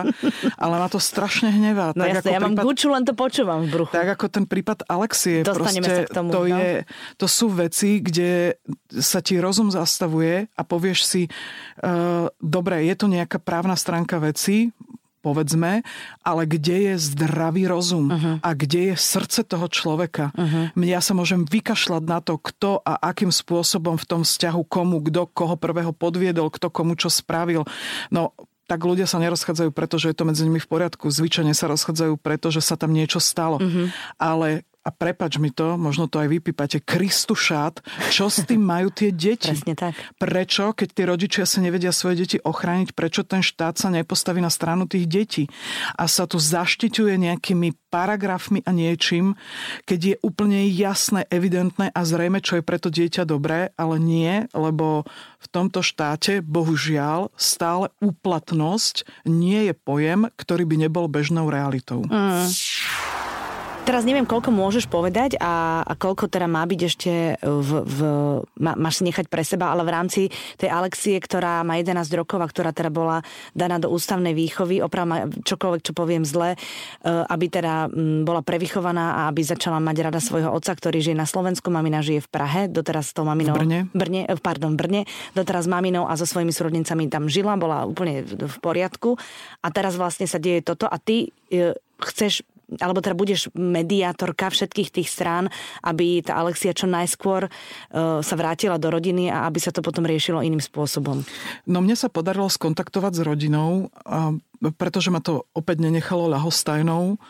Ale 0.54 0.74
ma 0.78 0.86
to 0.86 1.02
strašne 1.02 1.50
hnevá. 1.50 1.96
No 1.98 2.06
tak 2.06 2.22
jasne, 2.22 2.30
ako 2.30 2.30
ja 2.30 2.40
prípad, 2.40 2.54
mám 2.54 2.54
guču, 2.62 2.86
len 2.94 3.02
to 3.02 3.12
počúvam 3.18 3.60
v 3.66 3.68
bruchu. 3.74 3.90
Tak 3.90 4.08
ako 4.14 4.26
ten 4.30 4.44
prípad 4.46 4.86
Alexie. 4.86 5.42
Dostaneme 5.42 5.82
proste, 5.82 6.06
sa 6.06 6.06
k 6.06 6.14
tomu. 6.14 6.30
To, 6.30 6.42
no? 6.46 6.54
je, 6.54 6.70
to 7.18 7.26
sú 7.26 7.46
veci, 7.50 7.98
kde 7.98 8.60
sa 8.94 9.18
ti 9.18 9.40
rozum 9.42 9.72
zastavuje 9.74 10.46
a 10.54 10.62
povieš 10.62 10.98
si, 11.02 11.22
uh, 11.82 12.30
dobre, 12.38 12.83
je 12.84 12.94
to 12.96 13.06
nejaká 13.08 13.40
právna 13.40 13.74
stránka 13.74 14.20
veci, 14.20 14.70
povedzme, 15.24 15.80
ale 16.20 16.42
kde 16.44 16.92
je 16.92 16.94
zdravý 17.00 17.64
rozum 17.64 18.12
uh-huh. 18.12 18.36
a 18.44 18.50
kde 18.52 18.92
je 18.92 18.96
srdce 19.00 19.40
toho 19.48 19.64
človeka. 19.72 20.36
Uh-huh. 20.36 20.68
Ja 20.84 21.00
sa 21.00 21.16
môžem 21.16 21.48
vykašľať 21.48 22.02
na 22.04 22.20
to, 22.20 22.36
kto 22.36 22.84
a 22.84 23.00
akým 23.00 23.32
spôsobom 23.32 23.96
v 23.96 24.04
tom 24.04 24.20
vzťahu 24.20 24.60
komu, 24.68 25.00
kto 25.00 25.24
koho 25.32 25.56
prvého 25.56 25.96
podviedol, 25.96 26.52
kto 26.52 26.68
komu 26.68 26.92
čo 26.92 27.08
spravil. 27.08 27.64
No, 28.12 28.36
tak 28.68 28.84
ľudia 28.84 29.08
sa 29.08 29.16
nerozchádzajú, 29.16 29.72
pretože 29.72 30.12
je 30.12 30.16
to 30.16 30.28
medzi 30.28 30.44
nimi 30.44 30.60
v 30.60 30.68
poriadku. 30.68 31.08
Zvyčajne 31.08 31.56
sa 31.56 31.72
rozchádzajú, 31.72 32.20
pretože 32.20 32.60
sa 32.60 32.76
tam 32.76 32.92
niečo 32.92 33.16
stalo. 33.16 33.56
Uh-huh. 33.60 33.88
Ale 34.20 34.68
a 34.84 34.92
prepač 34.92 35.40
mi 35.40 35.48
to, 35.48 35.80
možno 35.80 36.12
to 36.12 36.20
aj 36.20 36.28
vypípate, 36.28 36.84
Kristušát, 36.84 37.80
čo 38.12 38.28
s 38.28 38.44
tým 38.44 38.60
majú 38.60 38.92
tie 38.92 39.08
deti? 39.08 39.48
Presne 39.48 39.72
tak. 39.72 39.96
Prečo, 40.20 40.76
keď 40.76 40.88
tí 40.92 41.02
rodičia 41.08 41.44
sa 41.48 41.64
nevedia 41.64 41.88
svoje 41.88 42.20
deti 42.20 42.36
ochrániť, 42.36 42.92
prečo 42.92 43.24
ten 43.24 43.40
štát 43.40 43.80
sa 43.80 43.88
nepostaví 43.88 44.44
na 44.44 44.52
stranu 44.52 44.84
tých 44.84 45.08
detí 45.08 45.44
a 45.96 46.04
sa 46.04 46.28
tu 46.28 46.36
zaštiťuje 46.36 47.16
nejakými 47.16 47.72
paragrafmi 47.88 48.60
a 48.68 48.70
niečím, 48.76 49.40
keď 49.88 50.00
je 50.04 50.16
úplne 50.20 50.68
jasné, 50.68 51.24
evidentné 51.32 51.88
a 51.88 52.00
zrejme, 52.04 52.44
čo 52.44 52.60
je 52.60 52.66
preto 52.66 52.92
dieťa 52.92 53.24
dobré, 53.24 53.72
ale 53.80 53.96
nie, 53.96 54.44
lebo 54.52 55.08
v 55.40 55.46
tomto 55.48 55.80
štáte, 55.80 56.44
bohužiaľ, 56.44 57.32
stále 57.40 57.88
úplatnosť 58.04 59.08
nie 59.24 59.70
je 59.70 59.74
pojem, 59.76 60.28
ktorý 60.36 60.68
by 60.68 60.76
nebol 60.88 61.06
bežnou 61.08 61.48
realitou. 61.48 62.04
Mm. 62.04 62.50
Teraz 63.84 64.08
neviem, 64.08 64.24
koľko 64.24 64.48
môžeš 64.48 64.88
povedať 64.88 65.36
a, 65.36 65.84
a 65.84 65.92
koľko 65.92 66.32
teda 66.32 66.48
má 66.48 66.64
byť 66.64 66.80
ešte 66.88 67.36
v, 67.44 67.70
v 67.84 67.98
má, 68.56 68.72
máš 68.80 68.98
si 68.98 69.02
nechať 69.04 69.28
pre 69.28 69.44
seba, 69.44 69.76
ale 69.76 69.84
v 69.84 69.92
rámci 69.92 70.20
tej 70.56 70.72
Alexie, 70.72 71.20
ktorá 71.20 71.60
má 71.68 71.76
11 71.76 72.00
rokov 72.16 72.40
a 72.40 72.48
ktorá 72.48 72.72
teda 72.72 72.88
bola 72.88 73.20
daná 73.52 73.76
do 73.76 73.92
ústavnej 73.92 74.32
výchovy, 74.32 74.80
oprav 74.80 75.28
čokoľvek, 75.44 75.84
čo 75.84 75.92
poviem 75.92 76.24
zle, 76.24 76.56
e, 76.56 76.58
aby 77.04 77.46
teda 77.52 77.92
bola 78.24 78.40
prevychovaná 78.40 79.20
a 79.20 79.28
aby 79.28 79.44
začala 79.44 79.76
mať 79.84 79.96
rada 80.00 80.20
svojho 80.24 80.48
otca, 80.48 80.72
ktorý 80.72 81.04
žije 81.04 81.20
na 81.20 81.28
Slovensku, 81.28 81.68
mamina 81.68 82.00
žije 82.00 82.24
v 82.24 82.28
Prahe, 82.32 82.60
doteraz 82.72 83.12
s 83.12 83.20
tou 83.20 83.28
maminou... 83.28 83.52
V 83.52 83.68
Brne? 83.68 83.80
Brne 83.92 84.24
e, 84.24 84.40
pardon, 84.40 84.80
Brne, 84.80 85.04
doteraz 85.36 85.68
s 85.68 85.70
maminou 85.70 86.08
a 86.08 86.16
so 86.16 86.24
svojimi 86.24 86.56
súrodnicami 86.56 87.12
tam 87.12 87.28
žila, 87.28 87.60
bola 87.60 87.84
úplne 87.84 88.24
v 88.24 88.56
poriadku 88.64 89.20
a 89.60 89.68
teraz 89.68 90.00
vlastne 90.00 90.24
sa 90.24 90.40
deje 90.40 90.64
toto 90.64 90.88
a 90.88 90.96
ty 90.96 91.28
e, 91.52 91.76
chceš 92.00 92.48
alebo 92.78 93.02
teda 93.02 93.16
budeš 93.16 93.50
mediátorka 93.54 94.50
všetkých 94.50 94.88
tých 94.90 95.08
strán, 95.08 95.50
aby 95.82 96.22
tá 96.22 96.38
Alexia 96.38 96.74
čo 96.74 96.90
najskôr 96.90 97.46
uh, 97.46 98.20
sa 98.22 98.34
vrátila 98.34 98.78
do 98.78 98.90
rodiny 98.90 99.30
a 99.30 99.46
aby 99.46 99.58
sa 99.58 99.74
to 99.74 99.82
potom 99.82 100.06
riešilo 100.06 100.42
iným 100.42 100.62
spôsobom. 100.62 101.22
No 101.66 101.78
mne 101.82 101.94
sa 101.98 102.08
podarilo 102.08 102.46
skontaktovať 102.50 103.12
s 103.14 103.22
rodinou, 103.24 103.88
pretože 104.78 105.12
ma 105.12 105.20
to 105.20 105.44
opäť 105.52 105.84
nenechalo 105.84 106.30
ľahostajnou 106.30 107.20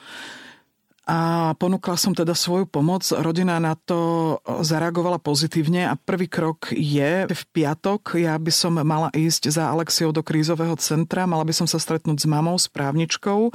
a 1.05 1.53
ponúkla 1.61 2.01
som 2.01 2.17
teda 2.17 2.33
svoju 2.33 2.65
pomoc. 2.65 3.05
Rodina 3.13 3.61
na 3.61 3.77
to 3.77 4.41
zareagovala 4.65 5.21
pozitívne 5.21 5.85
a 5.85 6.01
prvý 6.01 6.33
krok 6.33 6.73
je 6.73 7.29
v 7.29 7.43
piatok. 7.53 8.17
Ja 8.17 8.41
by 8.41 8.49
som 8.49 8.81
mala 8.81 9.13
ísť 9.13 9.53
za 9.53 9.69
Alexiou 9.69 10.17
do 10.17 10.25
krízového 10.25 10.73
centra, 10.81 11.29
mala 11.29 11.45
by 11.45 11.53
som 11.53 11.69
sa 11.69 11.77
stretnúť 11.77 12.25
s 12.25 12.27
mamou, 12.27 12.57
s 12.57 12.73
právničkou 12.73 13.53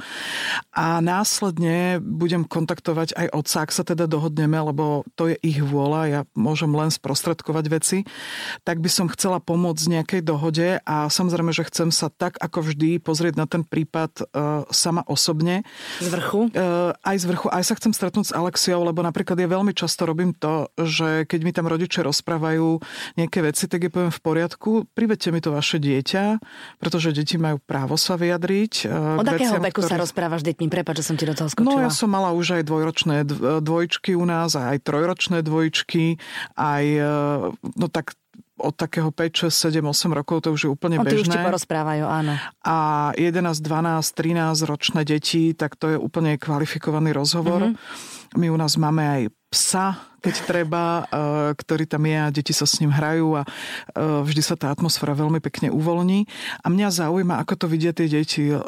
a 0.70 1.02
následne 1.02 1.98
budem 1.98 2.46
kontaktovať 2.46 3.18
aj 3.18 3.26
otca, 3.34 3.56
ak 3.66 3.70
sa 3.74 3.82
teda 3.82 4.06
dohodneme, 4.06 4.54
lebo 4.54 5.02
to 5.18 5.34
je 5.34 5.36
ich 5.42 5.58
vôľa, 5.58 6.02
ja 6.06 6.20
môžem 6.38 6.70
len 6.70 6.94
sprostredkovať 6.94 7.64
veci, 7.66 7.98
tak 8.62 8.78
by 8.78 8.86
som 8.86 9.10
chcela 9.10 9.42
pomôcť 9.42 9.98
nejakej 9.98 10.22
dohode 10.22 10.78
a 10.86 11.10
samozrejme, 11.10 11.50
že 11.50 11.66
chcem 11.66 11.90
sa 11.90 12.14
tak 12.14 12.38
ako 12.38 12.70
vždy 12.70 13.02
pozrieť 13.02 13.34
na 13.34 13.50
ten 13.50 13.66
prípad 13.66 14.22
uh, 14.22 14.62
sama 14.70 15.02
osobne. 15.10 15.66
Z 15.98 16.14
vrchu? 16.14 16.46
Uh, 16.54 16.94
aj 17.02 17.16
z 17.18 17.24
vrchu 17.26 17.39
strachu. 17.40 17.56
Aj 17.56 17.64
sa 17.64 17.74
chcem 17.76 17.92
stretnúť 17.96 18.26
s 18.28 18.36
Alexiou, 18.36 18.84
lebo 18.84 19.00
napríklad 19.00 19.40
ja 19.40 19.48
veľmi 19.48 19.72
často 19.72 20.04
robím 20.04 20.36
to, 20.36 20.68
že 20.76 21.24
keď 21.24 21.40
mi 21.40 21.52
tam 21.56 21.66
rodičia 21.68 22.04
rozprávajú 22.04 22.80
nejaké 23.16 23.40
veci, 23.40 23.64
tak 23.64 23.88
je 23.88 23.90
poviem 23.90 24.12
v 24.12 24.20
poriadku, 24.20 24.70
privedte 24.92 25.32
mi 25.32 25.40
to 25.40 25.54
vaše 25.54 25.80
dieťa, 25.80 26.38
pretože 26.76 27.16
deti 27.16 27.40
majú 27.40 27.56
právo 27.64 27.96
sa 27.96 28.20
vyjadriť. 28.20 28.92
Od 29.16 29.24
akého 29.24 29.56
veku 29.56 29.80
ktorý... 29.80 29.90
sa 29.90 29.96
rozprávaš 29.96 30.42
deťmi? 30.44 30.66
Prepač, 30.68 31.00
že 31.00 31.04
som 31.08 31.16
ti 31.16 31.24
do 31.24 31.34
toho 31.34 31.48
skočila. 31.48 31.80
No 31.80 31.80
ja 31.80 31.90
som 31.90 32.10
mala 32.12 32.36
už 32.36 32.60
aj 32.60 32.62
dvojročné 32.68 33.16
dvojčky 33.64 34.12
u 34.18 34.24
nás, 34.28 34.52
aj 34.58 34.84
trojročné 34.84 35.40
dvojčky, 35.40 36.20
aj 36.58 36.84
no 37.64 37.86
tak 37.88 38.19
od 38.60 38.76
takého 38.76 39.08
5, 39.08 39.48
6, 39.48 39.80
7, 39.80 39.82
8 39.82 40.12
rokov 40.12 40.44
to 40.44 40.52
už 40.52 40.60
je 40.64 40.70
úplne 40.70 41.00
o, 41.00 41.04
bežné. 41.04 41.24
už 41.24 41.28
ti 41.32 41.38
porozprávajú, 41.40 42.04
áno. 42.04 42.36
A 42.60 42.76
11, 43.16 43.64
12, 43.64 44.04
13 44.04 44.68
ročné 44.68 45.00
deti, 45.08 45.56
tak 45.56 45.80
to 45.80 45.92
je 45.92 45.96
úplne 45.96 46.36
kvalifikovaný 46.36 47.16
rozhovor. 47.16 47.72
Mm-hmm. 47.72 48.38
My 48.38 48.46
u 48.52 48.56
nás 48.60 48.76
máme 48.78 49.02
aj 49.02 49.22
psa, 49.50 49.98
keď 50.20 50.34
treba, 50.44 51.04
eh, 51.08 51.56
ktorý 51.56 51.84
tam 51.88 52.04
je 52.04 52.18
a 52.20 52.28
deti 52.28 52.52
sa 52.52 52.68
s 52.68 52.78
ním 52.78 52.92
hrajú 52.92 53.40
a 53.40 53.42
eh, 53.42 54.22
vždy 54.22 54.42
sa 54.44 54.54
tá 54.54 54.68
atmosféra 54.68 55.16
veľmi 55.16 55.40
pekne 55.40 55.72
uvoľní. 55.72 56.28
A 56.62 56.66
mňa 56.68 56.88
zaujíma, 56.92 57.40
ako 57.40 57.54
to 57.56 57.66
vidia 57.66 57.96
tie 57.96 58.06
deti, 58.06 58.52
eh, 58.52 58.60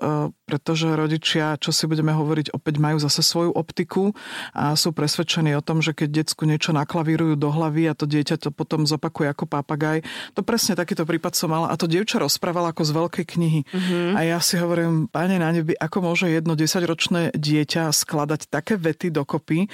pretože 0.48 0.88
rodičia, 0.88 1.60
čo 1.60 1.70
si 1.70 1.84
budeme 1.84 2.12
hovoriť, 2.12 2.56
opäť 2.56 2.80
majú 2.80 2.98
zase 3.00 3.20
svoju 3.24 3.52
optiku 3.52 4.16
a 4.56 4.72
sú 4.76 4.92
presvedčení 4.92 5.52
o 5.56 5.64
tom, 5.64 5.84
že 5.84 5.92
keď 5.92 6.24
decku 6.24 6.48
niečo 6.48 6.72
naklavírujú 6.72 7.36
do 7.36 7.48
hlavy 7.52 7.88
a 7.88 7.96
to 7.96 8.08
dieťa 8.08 8.40
to 8.40 8.48
potom 8.52 8.88
zopakuje 8.88 9.28
ako 9.28 9.44
papagaj. 9.44 10.04
To 10.36 10.40
presne 10.44 10.76
takýto 10.76 11.04
prípad 11.04 11.36
som 11.36 11.52
mala 11.52 11.68
a 11.68 11.76
to 11.76 11.88
dievča 11.88 12.20
rozprávala 12.20 12.72
ako 12.72 12.82
z 12.84 12.92
veľkej 12.92 13.24
knihy. 13.28 13.60
Mm-hmm. 13.64 14.08
A 14.16 14.20
ja 14.24 14.38
si 14.40 14.56
hovorím, 14.56 15.08
páne 15.08 15.36
na 15.36 15.52
nebi, 15.52 15.76
ako 15.76 16.04
môže 16.04 16.28
jedno 16.28 16.56
desaťročné 16.56 17.36
dieťa 17.36 17.92
skladať 17.92 18.48
také 18.48 18.76
vety 18.76 19.12
dokopy. 19.12 19.68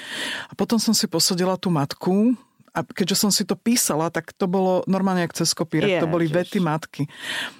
A 0.49 0.53
potom 0.55 0.79
som 0.79 0.95
si 0.97 1.07
posadila 1.07 1.55
tú 1.61 1.68
tú 1.69 1.77
matku 1.77 2.17
a 2.73 2.81
keďže 2.81 3.17
som 3.21 3.29
si 3.29 3.45
to 3.45 3.53
písala, 3.53 4.09
tak 4.09 4.33
to 4.33 4.49
bolo 4.49 4.81
normálne 4.89 5.21
jak 5.29 5.37
cez 5.37 5.53
kopírak, 5.53 6.01
to 6.01 6.09
boli 6.09 6.25
vety 6.25 6.65
matky. 6.65 7.05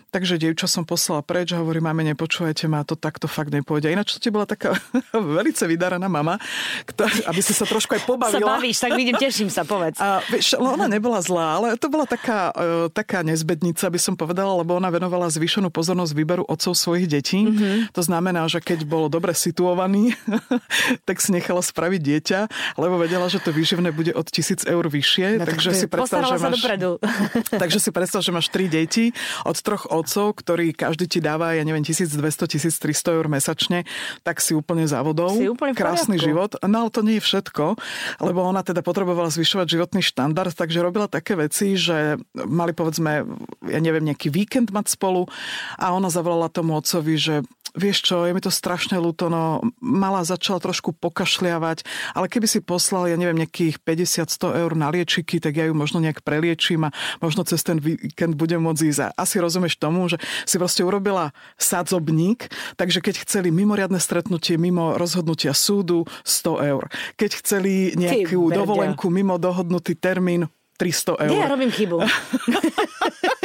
Takže 0.09 0.41
dievča 0.41 0.65
som 0.65 0.89
poslala 0.89 1.21
preč 1.21 1.53
a 1.53 1.61
hovorí, 1.61 1.85
máme, 1.85 2.01
nepočujete 2.01 2.65
ma, 2.65 2.81
to 2.81 2.97
takto 2.97 3.29
fakt 3.29 3.53
nepôjde. 3.53 3.93
Ináč 3.93 4.17
to 4.17 4.25
ti 4.25 4.33
bola 4.33 4.49
taká 4.49 4.73
velice 5.37 5.69
vydaraná 5.69 6.09
mama, 6.09 6.41
ktorá, 6.89 7.13
aby 7.29 7.41
si 7.45 7.53
sa 7.53 7.69
trošku 7.69 7.93
aj 7.93 8.09
pobavila. 8.09 8.41
Sa 8.41 8.53
bavíš, 8.57 8.81
tak 8.81 8.97
vidím, 8.97 9.21
teším 9.21 9.53
sa, 9.53 9.69
povedz. 9.69 10.01
A, 10.01 10.25
vieš, 10.33 10.57
ona 10.57 10.89
nebola 10.89 11.21
zlá, 11.21 11.61
ale 11.61 11.77
to 11.77 11.93
bola 11.93 12.09
taká, 12.09 12.57
uh, 12.57 12.89
taká 12.89 13.21
nezbednica, 13.21 13.85
by 13.85 14.01
som 14.01 14.15
povedala, 14.17 14.57
lebo 14.57 14.81
ona 14.81 14.89
venovala 14.89 15.29
zvýšenú 15.29 15.69
pozornosť 15.69 16.13
výberu 16.17 16.45
otcov 16.49 16.73
svojich 16.73 17.05
detí. 17.05 17.45
Mm-hmm. 17.45 17.93
To 17.93 18.01
znamená, 18.01 18.49
že 18.49 18.65
keď 18.65 18.89
bol 18.89 19.13
dobre 19.13 19.37
situovaný, 19.37 20.17
tak 21.09 21.21
si 21.21 21.37
nechala 21.37 21.61
spraviť 21.61 22.01
dieťa, 22.01 22.41
lebo 22.81 22.97
vedela, 22.97 23.29
že 23.29 23.45
to 23.45 23.53
výživné 23.53 23.93
bude 23.93 24.17
od 24.17 24.25
tisíc 24.33 24.65
eur 24.65 24.89
vyššie. 24.89 25.37
No, 25.37 25.45
takže 25.45 25.77
si 25.77 25.85
predstav, 25.85 26.25
že 26.25 26.41
máš, 26.41 26.65
takže 27.63 27.77
si 27.77 27.91
predstav, 27.93 28.25
že 28.25 28.33
máš 28.33 28.49
tri 28.49 28.73
deti 28.73 29.13
od 29.45 29.57
troch 29.61 29.85
otcov, 30.01 30.39
ktorí 30.39 30.73
každý 30.75 31.11
ti 31.11 31.19
dáva, 31.19 31.55
ja 31.55 31.63
neviem, 31.67 31.83
1200-1300 31.83 33.17
eur 33.19 33.27
mesačne, 33.27 33.85
tak 34.23 34.39
si 34.39 34.55
úplne 34.55 34.87
závodov. 34.87 35.35
Si 35.35 35.51
úplne 35.51 35.75
Krásny 35.75 36.17
život. 36.17 36.55
No 36.65 36.87
ale 36.87 36.91
to 36.91 37.03
nie 37.03 37.19
je 37.19 37.27
všetko, 37.27 37.75
lebo 38.23 38.41
ona 38.43 38.63
teda 38.63 38.81
potrebovala 38.83 39.29
zvyšovať 39.29 39.67
životný 39.67 40.01
štandard, 40.03 40.55
takže 40.55 40.83
robila 40.83 41.11
také 41.11 41.35
veci, 41.35 41.75
že 41.75 42.17
mali 42.35 42.73
povedzme, 42.73 43.27
ja 43.67 43.81
neviem, 43.83 44.07
nejaký 44.07 44.31
víkend 44.31 44.71
mať 44.71 44.95
spolu 44.95 45.27
a 45.77 45.93
ona 45.93 46.09
zavolala 46.09 46.49
tomu 46.49 46.79
otcovi, 46.79 47.15
že 47.19 47.35
vieš 47.75 48.05
čo, 48.05 48.25
je 48.25 48.33
mi 48.33 48.41
to 48.41 48.53
strašne 48.53 48.97
ľúto, 49.01 49.29
no 49.33 49.65
mala 49.81 50.23
začala 50.23 50.63
trošku 50.63 50.95
pokašliavať, 50.97 51.85
ale 52.15 52.27
keby 52.29 52.47
si 52.47 52.61
poslal, 52.63 53.09
ja 53.09 53.17
neviem, 53.17 53.41
nejakých 53.45 53.81
50-100 53.83 54.61
eur 54.65 54.73
na 54.77 54.89
liečiky, 54.93 55.41
tak 55.43 55.57
ja 55.57 55.69
ju 55.69 55.75
možno 55.75 55.99
nejak 55.99 56.23
preliečím 56.23 56.89
a 56.89 56.95
možno 57.19 57.45
cez 57.45 57.61
ten 57.65 57.81
víkend 57.81 58.39
budem 58.39 58.63
môcť 58.63 58.83
ísť. 58.89 59.01
A 59.03 59.09
asi 59.19 59.41
rozumieš 59.43 59.81
tomu, 59.81 60.09
že 60.09 60.21
si 60.45 60.57
proste 60.61 60.85
urobila 60.85 61.33
sadzobník, 61.57 62.49
takže 62.79 63.01
keď 63.05 63.25
chceli 63.25 63.49
mimoriadne 63.51 63.99
stretnutie 63.99 64.61
mimo 64.61 64.97
rozhodnutia 64.97 65.53
súdu, 65.53 66.05
100 66.25 66.71
eur. 66.71 66.85
Keď 67.17 67.31
chceli 67.43 67.73
nejakú 67.97 68.53
dovolenku 68.53 69.09
mimo 69.09 69.37
dohodnutý 69.41 69.97
termín, 69.99 70.47
300 70.79 71.27
eur. 71.27 71.35
Ja 71.35 71.51
robím 71.51 71.75
chybu. 71.75 71.99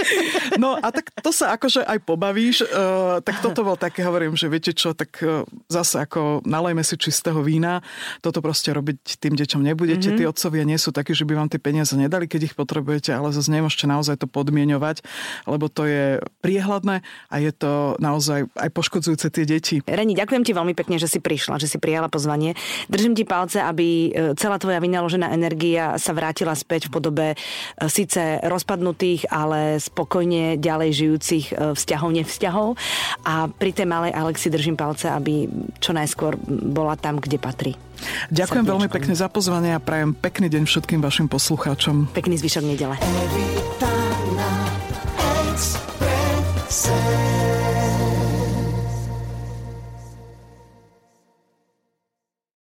No 0.60 0.78
a 0.78 0.88
tak 0.94 1.10
to 1.22 1.32
sa 1.34 1.56
akože 1.56 1.84
aj 1.84 2.00
pobavíš, 2.04 2.68
uh, 2.68 3.20
tak 3.24 3.42
toto 3.42 3.66
bol 3.66 3.78
také, 3.80 4.06
hovorím, 4.06 4.38
že 4.38 4.52
viete 4.52 4.72
čo, 4.76 4.94
tak 4.94 5.18
uh, 5.24 5.48
zase 5.72 6.04
ako 6.04 6.44
nalejme 6.46 6.84
si 6.86 6.96
čistého 7.00 7.40
vína, 7.42 7.82
toto 8.20 8.44
proste 8.44 8.70
robiť 8.72 9.18
tým 9.18 9.34
deťom 9.34 9.62
nebudete. 9.64 10.14
Mm-hmm. 10.14 10.20
Tí 10.20 10.30
otcovia 10.30 10.64
nie 10.68 10.78
sú 10.78 10.94
takí, 10.94 11.16
že 11.16 11.26
by 11.26 11.34
vám 11.40 11.50
tie 11.50 11.62
peniaze 11.62 11.94
nedali, 11.96 12.28
keď 12.30 12.52
ich 12.52 12.56
potrebujete, 12.56 13.16
ale 13.16 13.34
zase 13.34 13.50
nemôžete 13.50 13.86
naozaj 13.90 14.22
to 14.22 14.28
podmienovať, 14.30 15.02
lebo 15.48 15.68
to 15.72 15.88
je 15.88 16.20
priehľadné 16.44 17.02
a 17.04 17.36
je 17.40 17.52
to 17.56 17.98
naozaj 18.00 18.48
aj 18.58 18.70
poškodzujúce 18.72 19.28
tie 19.32 19.46
deti. 19.48 19.76
Reni, 19.86 20.14
ďakujem 20.14 20.44
ti 20.44 20.52
veľmi 20.54 20.74
pekne, 20.78 21.00
že 21.00 21.10
si 21.10 21.20
prišla, 21.24 21.60
že 21.60 21.70
si 21.70 21.78
prijala 21.80 22.12
pozvanie. 22.12 22.54
Držím 22.92 23.16
ti 23.18 23.24
palce, 23.24 23.64
aby 23.64 23.88
e, 23.88 24.10
celá 24.38 24.60
tvoja 24.60 24.84
vynaložená 24.84 25.32
energia 25.32 25.96
sa 25.98 26.12
vrátila 26.12 26.54
späť 26.54 26.90
v 26.90 26.94
podobe 27.00 27.28
síce 27.88 28.40
rozpadnutých, 28.44 29.30
ale 29.32 29.78
spokojne 29.94 30.58
ďalej 30.58 30.90
žijúcich 30.98 31.46
e, 31.54 31.78
vzťahov, 31.78 32.10
nevzťahov. 32.18 32.68
A 33.30 33.46
pri 33.48 33.72
tej 33.78 33.86
malej 33.86 34.18
Alexi 34.18 34.50
držím 34.50 34.74
palce, 34.74 35.14
aby 35.14 35.46
čo 35.78 35.94
najskôr 35.94 36.34
bola 36.50 36.98
tam, 36.98 37.22
kde 37.22 37.38
patrí. 37.38 37.78
Ďakujem 38.34 38.66
veľmi 38.66 38.90
pekne 38.90 39.14
za 39.14 39.30
pozvanie 39.30 39.78
a 39.78 39.80
prajem 39.80 40.18
pekný 40.18 40.50
deň 40.50 40.66
všetkým 40.66 41.00
vašim 41.00 41.30
poslucháčom. 41.30 42.12
Pekný 42.12 42.42
zvyšok 42.42 42.64
nedele. 42.66 42.98
Evita 43.00 43.93